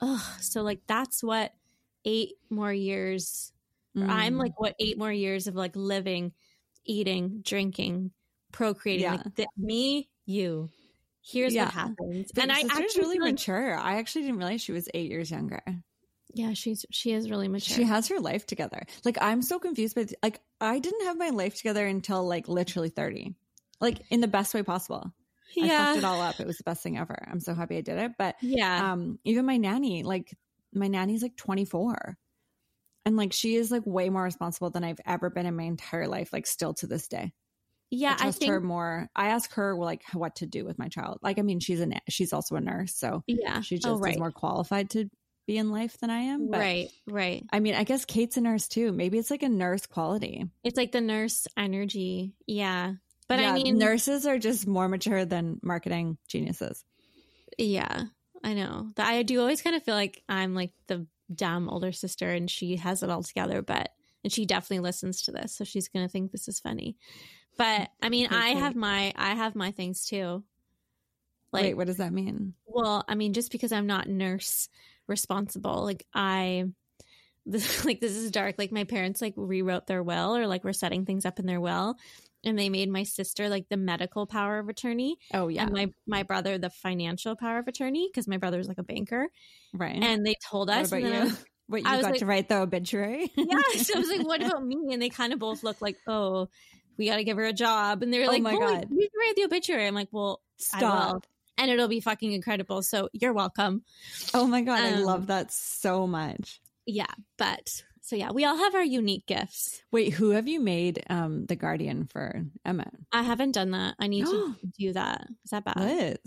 [0.00, 1.52] "Oh, so like that's what
[2.04, 3.52] 8 more years
[3.96, 4.08] mm.
[4.08, 6.32] I'm like what 8 more years of like living,
[6.84, 8.12] eating, drinking,
[8.52, 9.22] procreating yeah.
[9.36, 10.68] like me, you.
[11.22, 11.66] Here's yeah.
[11.66, 12.30] what happens.
[12.36, 13.76] and I actually really like, mature.
[13.76, 15.62] I actually didn't realize she was 8 years younger.
[16.32, 17.76] Yeah, she's she is really mature.
[17.76, 18.84] She has her life together.
[19.04, 22.88] Like I'm so confused by like I didn't have my life together until like literally
[22.88, 23.34] 30.
[23.80, 25.12] Like in the best way possible.
[25.54, 25.64] Yeah.
[25.64, 26.40] I fucked it all up.
[26.40, 27.16] It was the best thing ever.
[27.30, 28.12] I'm so happy I did it.
[28.18, 28.92] But yeah.
[28.92, 30.36] Um even my nanny, like
[30.72, 32.16] my nanny's like 24.
[33.06, 36.06] And like she is like way more responsible than I've ever been in my entire
[36.06, 37.32] life, like still to this day.
[37.90, 39.08] Yeah, I, I think her more.
[39.16, 41.18] I ask her like what to do with my child.
[41.22, 43.98] Like, I mean, she's a she's also a nurse, so yeah, she oh, just oh,
[43.98, 44.12] right.
[44.12, 45.10] is more qualified to
[45.46, 46.50] be in life than I am.
[46.50, 47.44] But, right, right.
[47.52, 48.92] I mean, I guess Kate's a nurse too.
[48.92, 50.44] Maybe it's like a nurse quality.
[50.62, 52.34] It's like the nurse energy.
[52.46, 52.94] Yeah.
[53.30, 56.84] But yeah, I mean, nurses are just more mature than marketing geniuses.
[57.56, 58.06] Yeah,
[58.42, 58.88] I know.
[58.98, 62.74] I do always kind of feel like I'm like the dumb older sister and she
[62.74, 63.90] has it all together, but,
[64.24, 65.54] and she definitely listens to this.
[65.54, 66.96] So she's going to think this is funny.
[67.56, 70.42] But I mean, I have my, I have my things too.
[71.52, 72.54] Like, Wait, what does that mean?
[72.66, 74.68] Well, I mean, just because I'm not nurse
[75.06, 75.84] responsible.
[75.84, 76.64] Like I
[77.46, 78.56] this like this is dark.
[78.58, 81.60] Like my parents like rewrote their will or like were setting things up in their
[81.60, 81.96] will
[82.44, 85.16] and they made my sister like the medical power of attorney.
[85.32, 85.64] Oh yeah.
[85.64, 89.28] And my my brother the financial power of attorney because my brother's like a banker.
[89.72, 90.02] Right.
[90.02, 91.36] And they told us what about you?
[91.66, 93.30] what you got like, to write the obituary?
[93.36, 93.60] yeah.
[93.76, 94.92] So I was like, what about me?
[94.92, 96.48] And they kind of both look like, oh,
[96.98, 98.02] we got to give her a job.
[98.02, 98.86] And they're like, oh like, my God.
[98.90, 99.86] you can write the obituary.
[99.86, 101.26] I'm like, well, stop
[101.60, 102.82] and it'll be fucking incredible.
[102.82, 103.82] So you're welcome.
[104.32, 104.80] Oh my God.
[104.80, 106.60] Um, I love that so much.
[106.86, 107.12] Yeah.
[107.36, 109.80] But so yeah, we all have our unique gifts.
[109.92, 112.90] Wait, who have you made um the guardian for Emma?
[113.12, 113.94] I haven't done that.
[114.00, 115.28] I need to do that.
[115.44, 115.76] Is that bad?
[115.76, 116.18] Liz.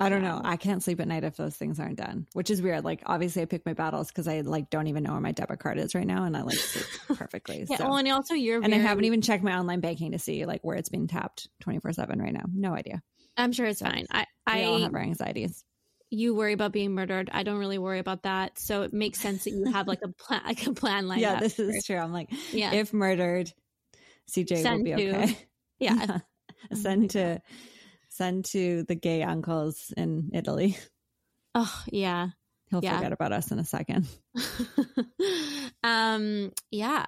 [0.00, 0.40] I don't know.
[0.42, 2.84] I can't sleep at night if those things aren't done, which is weird.
[2.84, 5.58] Like obviously I pick my battles because I like don't even know where my debit
[5.58, 6.86] card is right now and I like sleep
[7.18, 7.66] perfectly.
[7.68, 7.84] yeah, so.
[7.84, 8.76] well, and also you're And very...
[8.82, 12.18] I haven't even checked my online banking to see like where it's being tapped 24/7
[12.18, 12.46] right now.
[12.50, 13.02] No idea.
[13.36, 14.06] I'm sure it's so, fine.
[14.10, 15.64] I I all have our anxieties.
[16.10, 17.30] You worry about being murdered.
[17.32, 18.58] I don't really worry about that.
[18.58, 21.40] So it makes sense that you have like a plan, like a plan like yeah,
[21.40, 21.96] this is true.
[21.96, 22.72] I'm like, yeah.
[22.72, 23.52] if murdered,
[24.30, 25.38] CJ send will be to, okay.
[25.78, 26.18] Yeah,
[26.72, 27.40] send to
[28.08, 30.76] send to the gay uncles in Italy.
[31.54, 32.28] Oh yeah,
[32.70, 32.96] he'll yeah.
[32.96, 34.06] forget about us in a second.
[35.84, 36.52] um.
[36.70, 37.06] Yeah.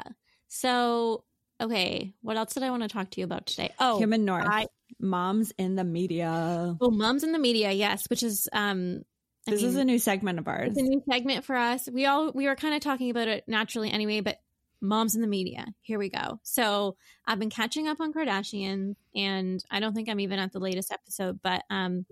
[0.49, 1.25] So
[1.61, 3.73] okay, what else did I want to talk to you about today?
[3.79, 4.47] Oh, Kim and North.
[4.47, 4.67] I,
[5.01, 6.77] moms in the media.
[6.81, 9.03] Oh, moms in the media, yes, which is um
[9.47, 10.71] this mean, is a new segment of ours.
[10.71, 11.89] It's a new segment for us.
[11.93, 14.39] We all we were kind of talking about it naturally anyway, but
[14.81, 15.67] moms in the media.
[15.83, 16.41] Here we go.
[16.43, 20.59] So I've been catching up on Kardashian, and I don't think I'm even at the
[20.59, 22.07] latest episode, but um,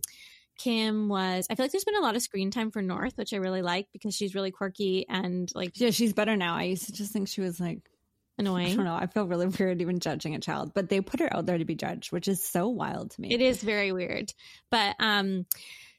[0.59, 1.47] Kim was.
[1.51, 3.62] I feel like there's been a lot of screen time for North, which I really
[3.62, 5.72] like because she's really quirky and like.
[5.75, 6.57] Yeah, she's better now.
[6.57, 7.81] I used to just think she was like
[8.39, 8.72] annoying.
[8.72, 8.95] I don't know.
[8.95, 11.64] I feel really weird even judging a child, but they put her out there to
[11.64, 13.32] be judged, which is so wild to me.
[13.32, 14.32] It is very weird,
[14.70, 15.47] but um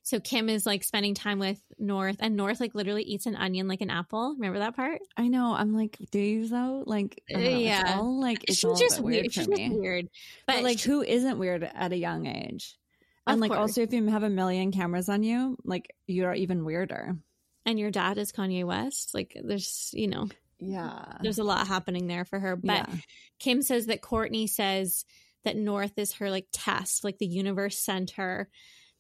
[0.06, 3.68] so Kim is like spending time with North, and North like literally eats an onion
[3.68, 4.36] like an apple.
[4.36, 5.02] Remember that part?
[5.18, 5.56] I know.
[5.56, 6.84] I'm like, do you though?
[6.86, 9.34] Like, know, yeah, it's all, like it's she's all just weird.
[9.34, 9.68] She's me.
[9.68, 10.08] just weird,
[10.46, 12.78] but, but like, she, who isn't weird at a young age?
[13.28, 13.62] And like, course.
[13.62, 17.16] also, if you have a million cameras on you, like, you're even weirder.
[17.66, 19.16] And your dad is Kanye West.
[19.16, 20.28] Like, there's, you know,
[20.60, 22.56] yeah, there's a lot happening there for her.
[22.56, 22.96] But yeah.
[23.40, 25.06] Kim says that Courtney says
[25.44, 28.50] that North is her like test, like the universe sent her.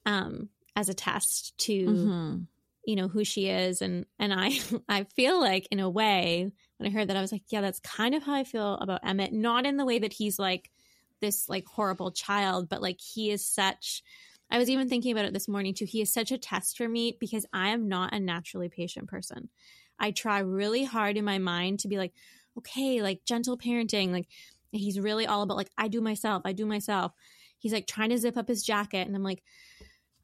[0.06, 2.38] Um, as a test to mm-hmm.
[2.86, 6.90] you know who she is and and i i feel like in a way when
[6.90, 9.34] i heard that i was like yeah that's kind of how i feel about emmett
[9.34, 10.70] not in the way that he's like
[11.22, 14.04] this like horrible child but like he is such
[14.52, 16.88] i was even thinking about it this morning too he is such a test for
[16.88, 19.50] me because i am not a naturally patient person
[20.00, 22.14] i try really hard in my mind to be like
[22.58, 24.28] okay like gentle parenting like
[24.72, 27.12] he's really all about like i do myself i do myself
[27.58, 29.42] he's like trying to zip up his jacket and i'm like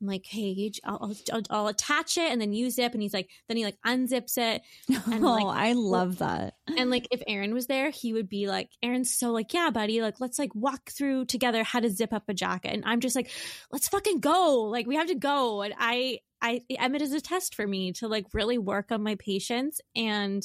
[0.02, 2.94] I'm like, hey, I'll, I'll, I'll, attach it and then you zip.
[2.94, 4.64] And he's like, then he like unzips it.
[4.90, 6.56] And oh, like, I love that.
[6.76, 10.02] And like, if Aaron was there, he would be like, Aaron's so like, yeah, buddy,
[10.02, 12.74] like, let's like walk through together how to zip up a jacket.
[12.74, 13.30] And I'm just like,
[13.72, 14.64] let's fucking go.
[14.64, 15.62] Like, we have to go.
[15.62, 19.16] And I, I, Emmett is a test for me to like really work on my
[19.16, 20.44] patience and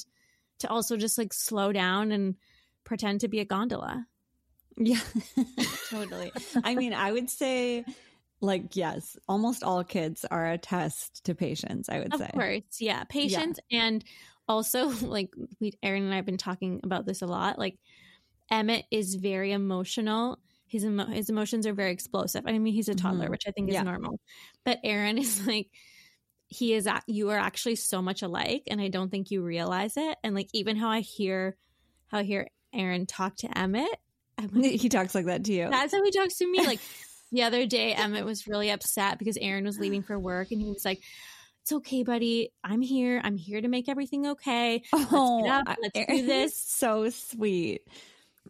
[0.58, 2.36] to also just like slow down and
[2.84, 4.06] pretend to be a gondola.
[4.76, 5.00] Yeah,
[5.90, 6.32] totally.
[6.62, 7.84] I mean, I would say
[8.40, 12.32] like yes almost all kids are a test to patience i would of say of
[12.32, 13.84] course yeah patience yeah.
[13.84, 14.04] and
[14.46, 15.30] also like
[15.60, 17.78] we aaron and i've been talking about this a lot like
[18.50, 22.94] emmett is very emotional his emo- his emotions are very explosive i mean he's a
[22.94, 23.32] toddler mm-hmm.
[23.32, 23.82] which i think is yeah.
[23.82, 24.18] normal
[24.64, 25.68] but aaron is like
[26.48, 29.96] he is at, you are actually so much alike and i don't think you realize
[29.96, 31.56] it and like even how i hear
[32.08, 33.88] how i hear aaron talk to emmett
[34.52, 36.80] like, he talks like that to you that's how he talks to me like
[37.32, 40.68] the other day, Emmett was really upset because Aaron was leaving for work and he
[40.68, 41.02] was like,
[41.62, 42.52] it's okay, buddy.
[42.62, 43.20] I'm here.
[43.22, 44.82] I'm here to make everything okay.
[44.92, 45.76] Let's oh, get up.
[45.82, 46.56] Let's do this.
[46.56, 47.82] So sweet.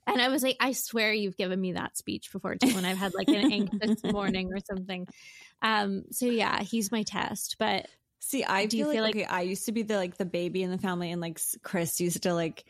[0.06, 2.98] And I was like, I swear you've given me that speech before too when I've
[2.98, 5.06] had like an anxious morning or something.
[5.62, 7.56] Um, so yeah, he's my test.
[7.58, 7.86] But
[8.18, 10.24] see, I do feel, feel like, like, okay, I used to be the like the
[10.24, 12.64] baby in the family, and like Chris used to like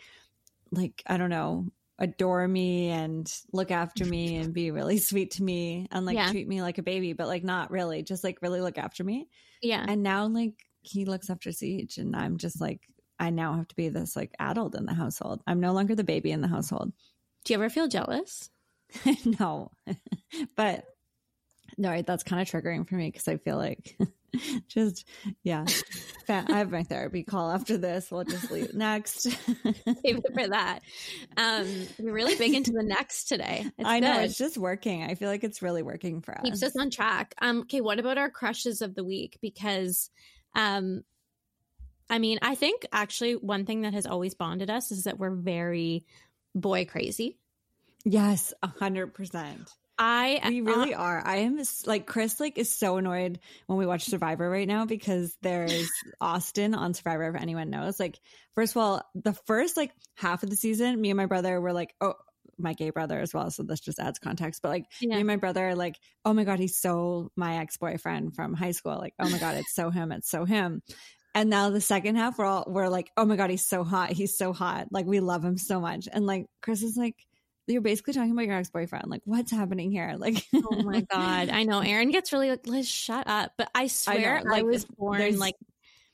[0.72, 1.66] like I don't know
[1.98, 6.30] adore me and look after me and be really sweet to me and like yeah.
[6.30, 9.28] treat me like a baby, but like not really, just like really look after me.
[9.62, 9.84] Yeah.
[9.86, 12.80] And now like he looks after Siege and I'm just like
[13.18, 15.42] I now have to be this like adult in the household.
[15.46, 16.92] I'm no longer the baby in the household.
[17.47, 18.51] Do you ever feel jealous?
[19.38, 19.70] no.
[20.57, 20.84] but
[21.78, 23.97] no, that's kind of triggering for me because I feel like
[24.68, 25.07] just
[25.44, 25.64] yeah.
[26.28, 28.11] I have my therapy call after this.
[28.11, 29.20] We'll just leave next.
[29.20, 29.36] Save
[29.84, 30.80] it for that.
[31.36, 31.68] Um,
[32.01, 33.64] we're really big into the next today.
[33.78, 35.05] It's I know it's just working.
[35.05, 36.42] I feel like it's really working for us.
[36.42, 37.32] Keeps us on track.
[37.40, 39.38] Um, okay, what about our crushes of the week?
[39.40, 40.11] Because
[40.57, 41.05] um
[42.09, 45.34] I mean, I think actually one thing that has always bonded us is that we're
[45.34, 46.05] very
[46.57, 47.38] boy crazy.
[48.04, 49.70] Yes, a hundred percent.
[49.98, 51.22] I we really uh, are.
[51.24, 52.38] I am like Chris.
[52.38, 55.90] Like is so annoyed when we watch Survivor right now because there's
[56.20, 57.28] Austin on Survivor.
[57.28, 58.20] If anyone knows, like
[58.54, 61.72] first of all, the first like half of the season, me and my brother were
[61.72, 62.14] like, oh,
[62.59, 63.50] my gay brother as well.
[63.50, 64.62] So this just adds context.
[64.62, 65.14] But like yeah.
[65.14, 68.54] me and my brother, are like, oh my god, he's so my ex boyfriend from
[68.54, 68.96] high school.
[68.98, 70.12] Like, oh my god, it's so him.
[70.12, 70.82] It's so him.
[71.37, 74.11] And now the second half, we're all we're like, oh my god, he's so hot.
[74.11, 74.89] He's so hot.
[74.91, 76.09] Like we love him so much.
[76.11, 77.14] And like Chris is like
[77.66, 81.64] you're basically talking about your ex-boyfriend like what's happening here like oh my god i
[81.64, 84.62] know aaron gets really like liz shut up but i swear i, know, like, I
[84.62, 85.57] was born like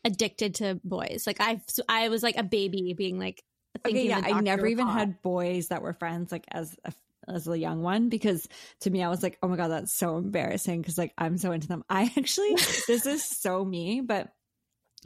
[0.03, 1.61] addicted to boys like i
[1.91, 3.45] i was like a baby being like
[3.87, 4.99] okay yeah i never even hot.
[4.99, 6.93] had boys that were friends like as a
[7.29, 8.49] as a young one because
[8.81, 11.53] to me I was like, oh my god, that's so embarrassing because like I'm so
[11.53, 11.85] into them.
[11.89, 12.55] I actually
[12.89, 14.33] this is so me, but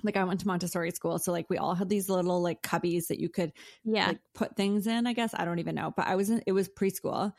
[0.02, 3.06] like I went to Montessori school, so like we all had these little like cubbies
[3.08, 3.52] that you could
[3.84, 5.06] yeah like put things in.
[5.06, 7.32] I guess I don't even know, but I was in, it was preschool,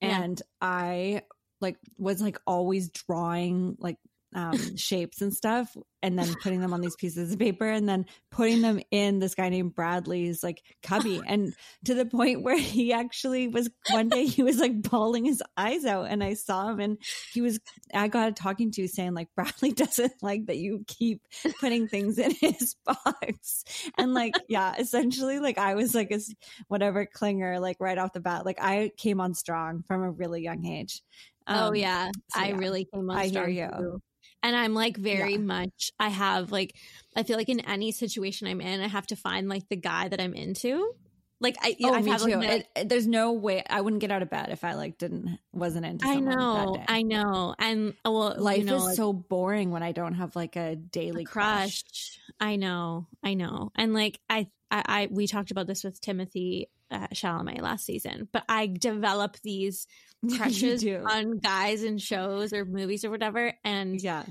[0.00, 0.68] and yeah.
[0.68, 1.22] I
[1.60, 3.98] like was like always drawing like
[4.34, 8.04] um, shapes and stuff and then putting them on these pieces of paper and then
[8.30, 11.20] putting them in this guy named Bradley's like cubby.
[11.34, 11.54] And
[11.86, 15.86] to the point where he actually was one day he was like bawling his eyes
[15.86, 16.98] out and I saw him and
[17.32, 17.58] he was
[17.94, 21.22] I got talking to saying like Bradley doesn't like that you keep
[21.60, 23.64] putting things in his box.
[23.96, 26.20] And like yeah essentially like I was like a
[26.68, 28.44] whatever clinger like right off the bat.
[28.44, 31.02] Like I came on strong from a really young age.
[31.46, 32.10] Oh, um, oh yeah.
[32.30, 33.78] so, I really came on I strong hear you.
[33.78, 34.02] Too
[34.44, 35.38] and i'm like very yeah.
[35.38, 36.76] much i have like
[37.16, 40.06] i feel like in any situation i'm in i have to find like the guy
[40.06, 40.94] that i'm into
[41.40, 42.36] like I, oh, I've me too.
[42.36, 45.38] Like, it, there's no way I wouldn't get out of bed if I like didn't
[45.52, 46.06] wasn't into.
[46.06, 49.82] I know, I know, and uh, well, life you know, is like, so boring when
[49.82, 51.82] I don't have like a daily a crush.
[51.82, 52.18] crush.
[52.40, 56.66] I know, I know, and like I, I, I we talked about this with Timothée
[56.90, 59.86] uh, Chalamet last season, but I develop these
[60.36, 64.24] crushes on guys in shows or movies or whatever, and yeah,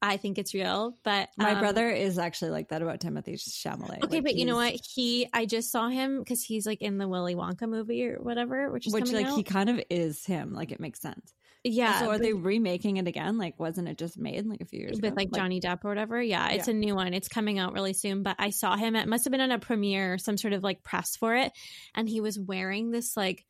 [0.00, 0.94] I think it's real.
[1.04, 4.02] But my um, brother is actually like that about Timothée Chalamet.
[4.04, 4.74] Okay, like but you know what?
[4.94, 8.70] He I just saw him because he's like in the Willy Wonka movie or whatever,
[8.70, 9.36] which is which like out.
[9.36, 10.54] he kind of is him.
[10.54, 11.34] Like it makes sense.
[11.64, 12.00] Yeah.
[12.00, 13.38] So are but, they remaking it again?
[13.38, 15.14] Like wasn't it just made like a few years with ago?
[15.16, 16.20] like, like Johnny Depp or whatever?
[16.20, 16.74] Yeah, it's yeah.
[16.74, 17.14] a new one.
[17.14, 18.22] It's coming out really soon.
[18.22, 18.96] But I saw him.
[18.96, 21.52] It must have been on a premiere, some sort of like press for it,
[21.94, 23.44] and he was wearing this like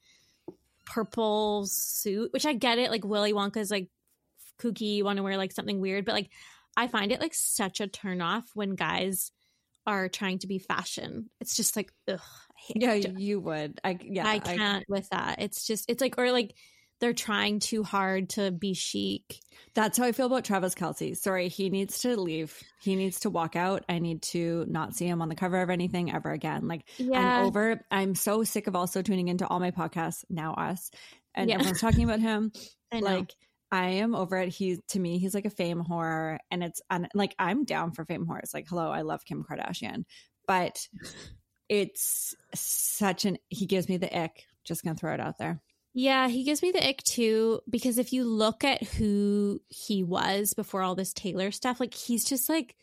[0.84, 2.90] purple suit, which I get it.
[2.90, 3.88] Like Willy Wonka's like
[4.60, 6.30] kooky, you want to wear like something weird, but like
[6.76, 9.30] I find it like such a turn off when guys
[9.86, 11.28] are trying to be fashion.
[11.40, 12.20] It's just like, ugh.
[12.68, 13.80] Yeah, you would.
[13.82, 15.40] I yeah, I can't I, with that.
[15.40, 16.54] It's just it's like or like
[17.02, 19.40] they're trying too hard to be chic.
[19.74, 21.16] That's how I feel about Travis Kelce.
[21.16, 22.56] Sorry, he needs to leave.
[22.80, 23.84] He needs to walk out.
[23.88, 26.68] I need to not see him on the cover of anything ever again.
[26.68, 27.40] Like yeah.
[27.40, 27.84] I'm over.
[27.90, 30.54] I'm so sick of also tuning into all my podcasts now.
[30.54, 30.92] Us
[31.34, 31.56] and yeah.
[31.56, 32.52] everyone's talking about him.
[32.92, 33.34] like
[33.72, 34.50] I am over it.
[34.50, 38.04] He to me, he's like a fame whore, and it's un, like I'm down for
[38.04, 38.54] fame whores.
[38.54, 40.04] Like, hello, I love Kim Kardashian,
[40.46, 40.86] but
[41.68, 44.44] it's such an he gives me the ick.
[44.62, 45.60] Just gonna throw it out there.
[45.94, 50.54] Yeah, he gives me the ick too because if you look at who he was
[50.54, 52.76] before all this Taylor stuff, like he's just like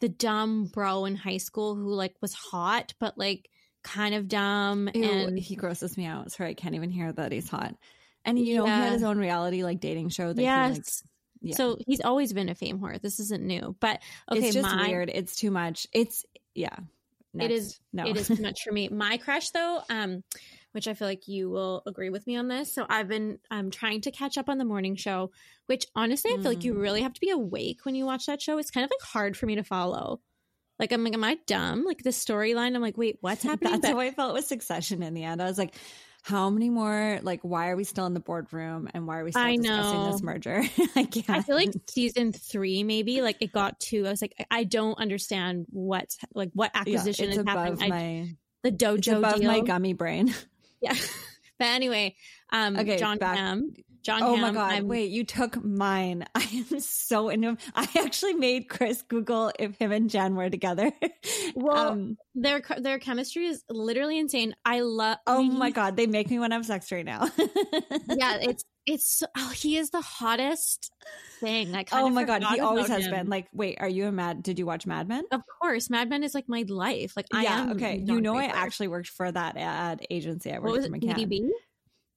[0.00, 3.48] the dumb bro in high school who like was hot but like
[3.82, 6.32] kind of dumb Ew, and he grosses me out.
[6.32, 7.74] Sorry, I can't even hear that he's hot.
[8.24, 8.76] And you know, yeah.
[8.76, 11.02] he had his own reality like dating show that yes.
[11.40, 11.56] He, yeah.
[11.56, 13.00] So he's always been a fame whore.
[13.00, 13.76] This isn't new.
[13.78, 14.00] But
[14.32, 15.10] okay, it's just my, weird.
[15.12, 15.86] It's too much.
[15.92, 16.74] It's yeah.
[17.34, 17.44] Next.
[17.44, 18.06] It is no.
[18.06, 18.88] it is too much for me.
[18.88, 20.22] My crush though, um,
[20.74, 22.74] which I feel like you will agree with me on this.
[22.74, 25.30] So I've been um trying to catch up on the morning show,
[25.66, 26.54] which honestly I feel mm.
[26.56, 26.80] like you mm.
[26.80, 28.58] really have to be awake when you watch that show.
[28.58, 30.20] It's kind of like hard for me to follow.
[30.80, 31.84] Like I'm like, am I dumb?
[31.84, 33.72] Like the storyline, I'm like, wait, what's happening?
[33.72, 35.40] That's but- how I felt with Succession in the end.
[35.40, 35.74] I was like,
[36.24, 39.30] how many more like why are we still in the boardroom and why are we
[39.30, 40.10] still I discussing know.
[40.10, 40.64] this merger
[40.96, 44.34] i can't i feel like season three maybe like it got to i was like
[44.50, 49.40] i don't understand what's like what acquisition yeah, is happening my, I, the dojo above
[49.40, 49.52] deal.
[49.52, 50.34] my gummy brain
[50.84, 50.94] yeah
[51.58, 52.14] but anyway
[52.52, 53.74] um okay, Jon Hamm
[54.04, 54.72] Jon oh Hamm, my god!
[54.72, 56.26] I'm, wait, you took mine.
[56.34, 57.58] I am so into him.
[57.74, 60.92] I actually made Chris Google if him and Jen were together.
[61.56, 64.54] Well, um, their their chemistry is literally insane.
[64.64, 65.18] I love.
[65.26, 67.30] Oh my god, they make me want to have sex right now.
[68.08, 70.92] yeah, it's it's oh, he is the hottest
[71.40, 71.74] thing.
[71.74, 73.12] I oh my god, he always has him.
[73.12, 73.26] been.
[73.28, 74.42] Like, wait, are you a Mad?
[74.42, 75.24] Did you watch Mad Men?
[75.30, 77.12] Of course, Mad Men is like my life.
[77.16, 78.02] Like, I yeah, okay.
[78.04, 80.52] You know, I actually worked for that ad agency.
[80.52, 81.14] I worked for McCann.
[81.14, 81.48] BDB?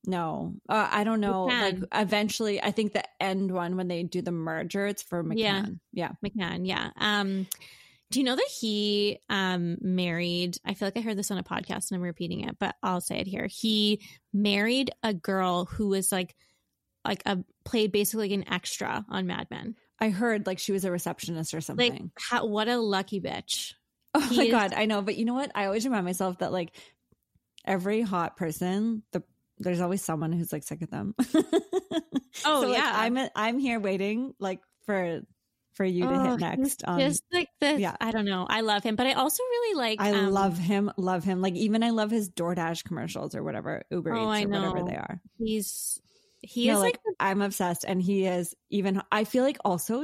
[0.05, 1.45] No, uh, I don't know.
[1.45, 5.37] Like eventually, I think the end one when they do the merger, it's for McCann.
[5.37, 6.11] Yeah, yeah.
[6.23, 6.65] McCann.
[6.65, 6.91] Yeah.
[6.97, 7.47] Um,
[8.09, 10.57] do you know that he um married?
[10.65, 13.01] I feel like I heard this on a podcast and I'm repeating it, but I'll
[13.01, 13.47] say it here.
[13.47, 14.01] He
[14.33, 16.35] married a girl who was like,
[17.07, 19.75] like a played basically like an extra on Mad Men.
[19.99, 21.91] I heard like she was a receptionist or something.
[21.91, 23.73] Like, how, what a lucky bitch.
[24.13, 25.51] Oh he my is- god, I know, but you know what?
[25.55, 26.71] I always remind myself that like
[27.65, 29.23] every hot person, the
[29.59, 31.15] there's always someone who's like sick of them.
[31.33, 31.51] oh
[32.33, 35.21] so, like, yeah, I'm a, I'm here waiting like for
[35.73, 36.83] for you to hit next.
[36.87, 37.95] Um, just like this, yeah.
[38.01, 38.45] I don't know.
[38.49, 40.01] I love him, but I also really like.
[40.01, 41.41] I um, love him, love him.
[41.41, 44.95] Like even I love his DoorDash commercials or whatever Uber oh, Eats or whatever they
[44.95, 45.21] are.
[45.37, 46.01] He's
[46.41, 49.01] he no, is like, like I'm obsessed, and he is even.
[49.11, 50.03] I feel like also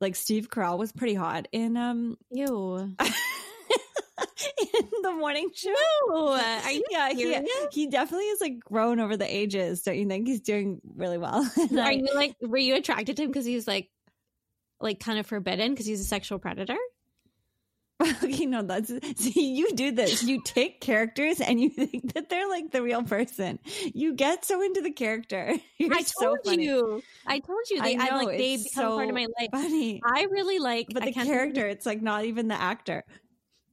[0.00, 2.16] like Steve Carell was pretty hot in um.
[2.30, 2.90] you
[4.78, 5.72] in the morning show.
[6.08, 9.82] No, are you yeah, he, he, definitely is like grown over the ages.
[9.82, 11.48] Don't you think he's doing really well?
[11.78, 13.90] are you like were you attracted to him because he's like
[14.80, 16.76] like kind of forbidden because he's a sexual predator?
[18.22, 20.22] Okay, no, that's see, you do this.
[20.22, 23.58] You take characters and you think that they're like the real person.
[23.92, 25.54] You get so into the character.
[25.78, 27.02] You're I told so you.
[27.26, 29.50] I told you they I know, like they become so part of my life.
[29.50, 30.00] Funny.
[30.04, 33.04] I really like But the character, it's like not even the actor.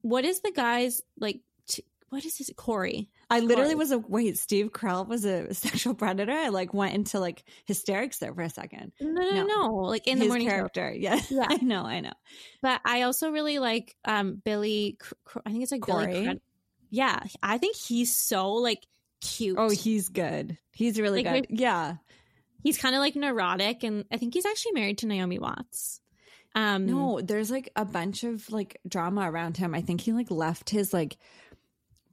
[0.01, 3.09] What is the guy's like t- what is his Cory?
[3.29, 4.37] I literally was a wait.
[4.37, 6.31] Steve Carell was a sexual predator.
[6.31, 8.91] I like went into like hysterics there for a second.
[8.99, 9.45] No, no, no.
[9.45, 9.73] no.
[9.75, 10.91] Like in the morning character.
[10.93, 10.99] Show.
[10.99, 12.13] Yes, yeah, I know, I know.
[12.61, 14.97] But I also really like um Billy.
[15.45, 16.07] I think it's like Cory.
[16.07, 16.25] Billy.
[16.27, 16.41] Cred-
[16.89, 18.85] yeah, I think he's so like
[19.21, 19.57] cute.
[19.59, 20.57] Oh, he's good.
[20.71, 21.59] He's really like, good.
[21.59, 21.95] Yeah,
[22.63, 25.99] he's kind of like neurotic, and I think he's actually married to Naomi Watts.
[26.53, 29.75] Um, no, there's like a bunch of like drama around him.
[29.75, 31.17] I think he like left his like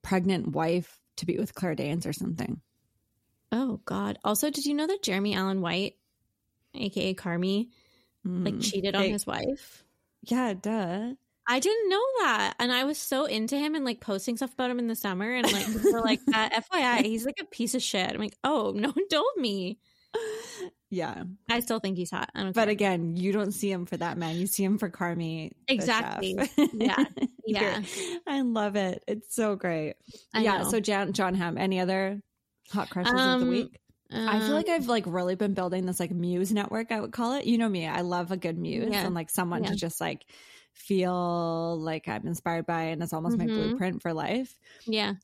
[0.02, 2.60] pregnant wife to be with Claire Danes or something.
[3.50, 4.18] Oh God!
[4.24, 5.96] Also, did you know that Jeremy Allen White,
[6.74, 7.68] aka Carmy,
[8.26, 8.44] mm.
[8.44, 9.84] like cheated on his wife?
[10.22, 11.14] Yeah, duh.
[11.46, 14.70] I didn't know that, and I was so into him and like posting stuff about
[14.70, 17.82] him in the summer, and like we're like, uh, FYI, he's like a piece of
[17.82, 18.10] shit.
[18.10, 19.78] I'm like, oh, no one told me.
[20.90, 22.30] Yeah, I still think he's hot.
[22.34, 22.68] but care.
[22.68, 24.36] again, you don't see him for that man.
[24.36, 25.52] You see him for Carmy.
[25.66, 26.38] Exactly.
[26.74, 27.04] yeah.
[27.46, 27.82] Yeah.
[28.26, 29.02] I love it.
[29.06, 29.94] It's so great.
[30.34, 30.58] I yeah.
[30.58, 30.70] Know.
[30.70, 31.58] So John Jon Hamm.
[31.58, 32.20] Any other
[32.70, 33.78] hot crushes um, of the um, week?
[34.14, 36.92] I feel like I've like really been building this like muse network.
[36.92, 37.46] I would call it.
[37.46, 37.86] You know me.
[37.86, 39.06] I love a good muse yeah.
[39.06, 39.70] and like someone yeah.
[39.70, 40.26] to just like
[40.74, 43.48] feel like I'm inspired by, and it's almost mm-hmm.
[43.48, 44.54] my blueprint for life.
[44.86, 45.14] Yeah.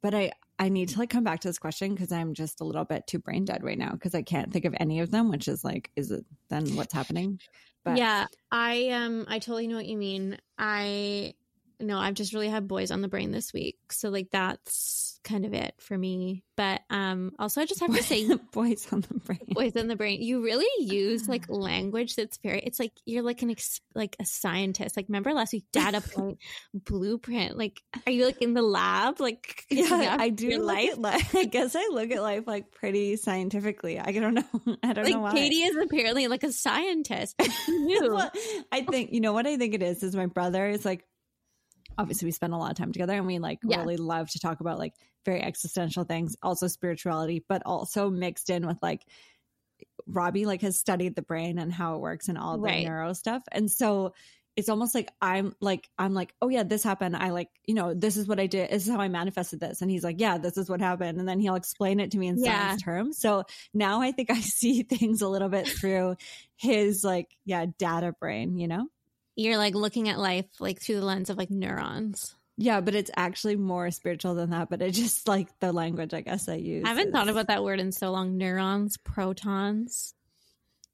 [0.00, 2.64] But I I need to like come back to this question because I'm just a
[2.64, 5.30] little bit too brain dead right now because I can't think of any of them,
[5.30, 7.40] which is like, is it then what's happening?
[7.84, 10.36] But yeah, I um I totally know what you mean.
[10.58, 11.34] I
[11.80, 13.78] no, I've just really had boys on the brain this week.
[13.92, 16.42] So like that's kind of it for me.
[16.56, 19.46] But um also I just have to say boys on the brain.
[19.48, 20.22] Boys on the brain.
[20.22, 24.24] You really use like language that's very it's like you're like an ex, like a
[24.24, 24.96] scientist.
[24.96, 26.38] Like remember last week data point
[26.74, 27.56] blueprint.
[27.56, 30.96] Like are you like in the lab like Yeah, I do life?
[30.98, 34.00] Like, I guess I look at life like pretty scientifically.
[34.00, 34.42] I don't know.
[34.82, 35.32] I don't like, know why.
[35.32, 37.36] Katie is apparently like a scientist.
[37.38, 41.04] I think you know what I think it is is my brother is like
[41.98, 43.78] obviously we spend a lot of time together and we like yeah.
[43.78, 44.94] really love to talk about like
[45.24, 49.04] very existential things, also spirituality, but also mixed in with like
[50.06, 52.86] Robbie like has studied the brain and how it works and all the right.
[52.86, 53.42] neuro stuff.
[53.52, 54.14] And so
[54.56, 57.16] it's almost like I'm like I'm like, oh yeah, this happened.
[57.16, 58.70] I like, you know, this is what I did.
[58.70, 59.82] This is how I manifested this.
[59.82, 61.18] And he's like, yeah, this is what happened.
[61.18, 62.68] And then he'll explain it to me in yeah.
[62.68, 63.18] science terms.
[63.20, 63.44] So
[63.74, 66.16] now I think I see things a little bit through
[66.56, 68.88] his like, yeah, data brain, you know?
[69.38, 72.34] You're like looking at life like through the lens of like neurons.
[72.56, 74.68] Yeah, but it's actually more spiritual than that.
[74.68, 76.84] But it's just like the language I guess I use.
[76.84, 77.12] I haven't is...
[77.12, 78.36] thought about that word in so long.
[78.36, 80.12] Neurons, protons,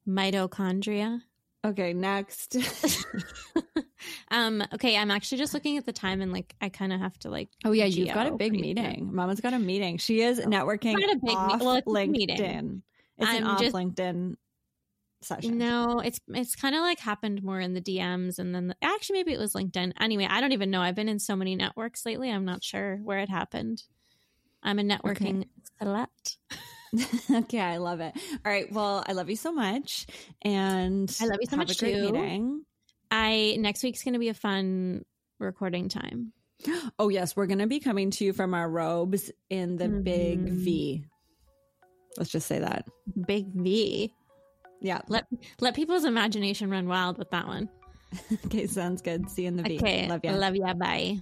[0.06, 1.20] mitochondria.
[1.64, 2.58] Okay, next.
[4.30, 7.18] um, okay, I'm actually just looking at the time and like I kind of have
[7.20, 9.08] to like Oh yeah, you've got a big meeting.
[9.10, 9.96] Mama's got a meeting.
[9.96, 12.10] She is networking got a big off me- well, it's LinkedIn.
[12.10, 12.82] Meeting.
[13.16, 14.34] It's I'm an off just, LinkedIn
[15.24, 15.58] session.
[15.58, 19.18] No, it's it's kind of like happened more in the DMs and then the, actually
[19.18, 19.92] maybe it was LinkedIn.
[20.00, 20.80] Anyway, I don't even know.
[20.80, 22.30] I've been in so many networks lately.
[22.30, 23.82] I'm not sure where it happened.
[24.62, 25.46] I'm a networking
[25.82, 25.82] okay.
[25.82, 26.36] slut.
[27.30, 28.14] okay, I love it.
[28.44, 30.06] All right, well, I love you so much,
[30.42, 32.12] and I love you so much too.
[32.12, 32.64] Meeting.
[33.10, 35.04] I next week's going to be a fun
[35.38, 36.32] recording time.
[36.98, 40.02] Oh yes, we're going to be coming to you from our robes in the mm-hmm.
[40.02, 41.04] big V.
[42.16, 42.86] Let's just say that
[43.26, 44.14] big V.
[44.80, 45.00] Yeah.
[45.08, 45.26] Let
[45.60, 47.68] let people's imagination run wild with that one.
[48.46, 49.30] okay, sounds good.
[49.30, 49.76] See you in the V.
[49.76, 50.08] Okay.
[50.08, 50.32] Love you.
[50.32, 50.74] Love ya.
[50.74, 51.18] Bye.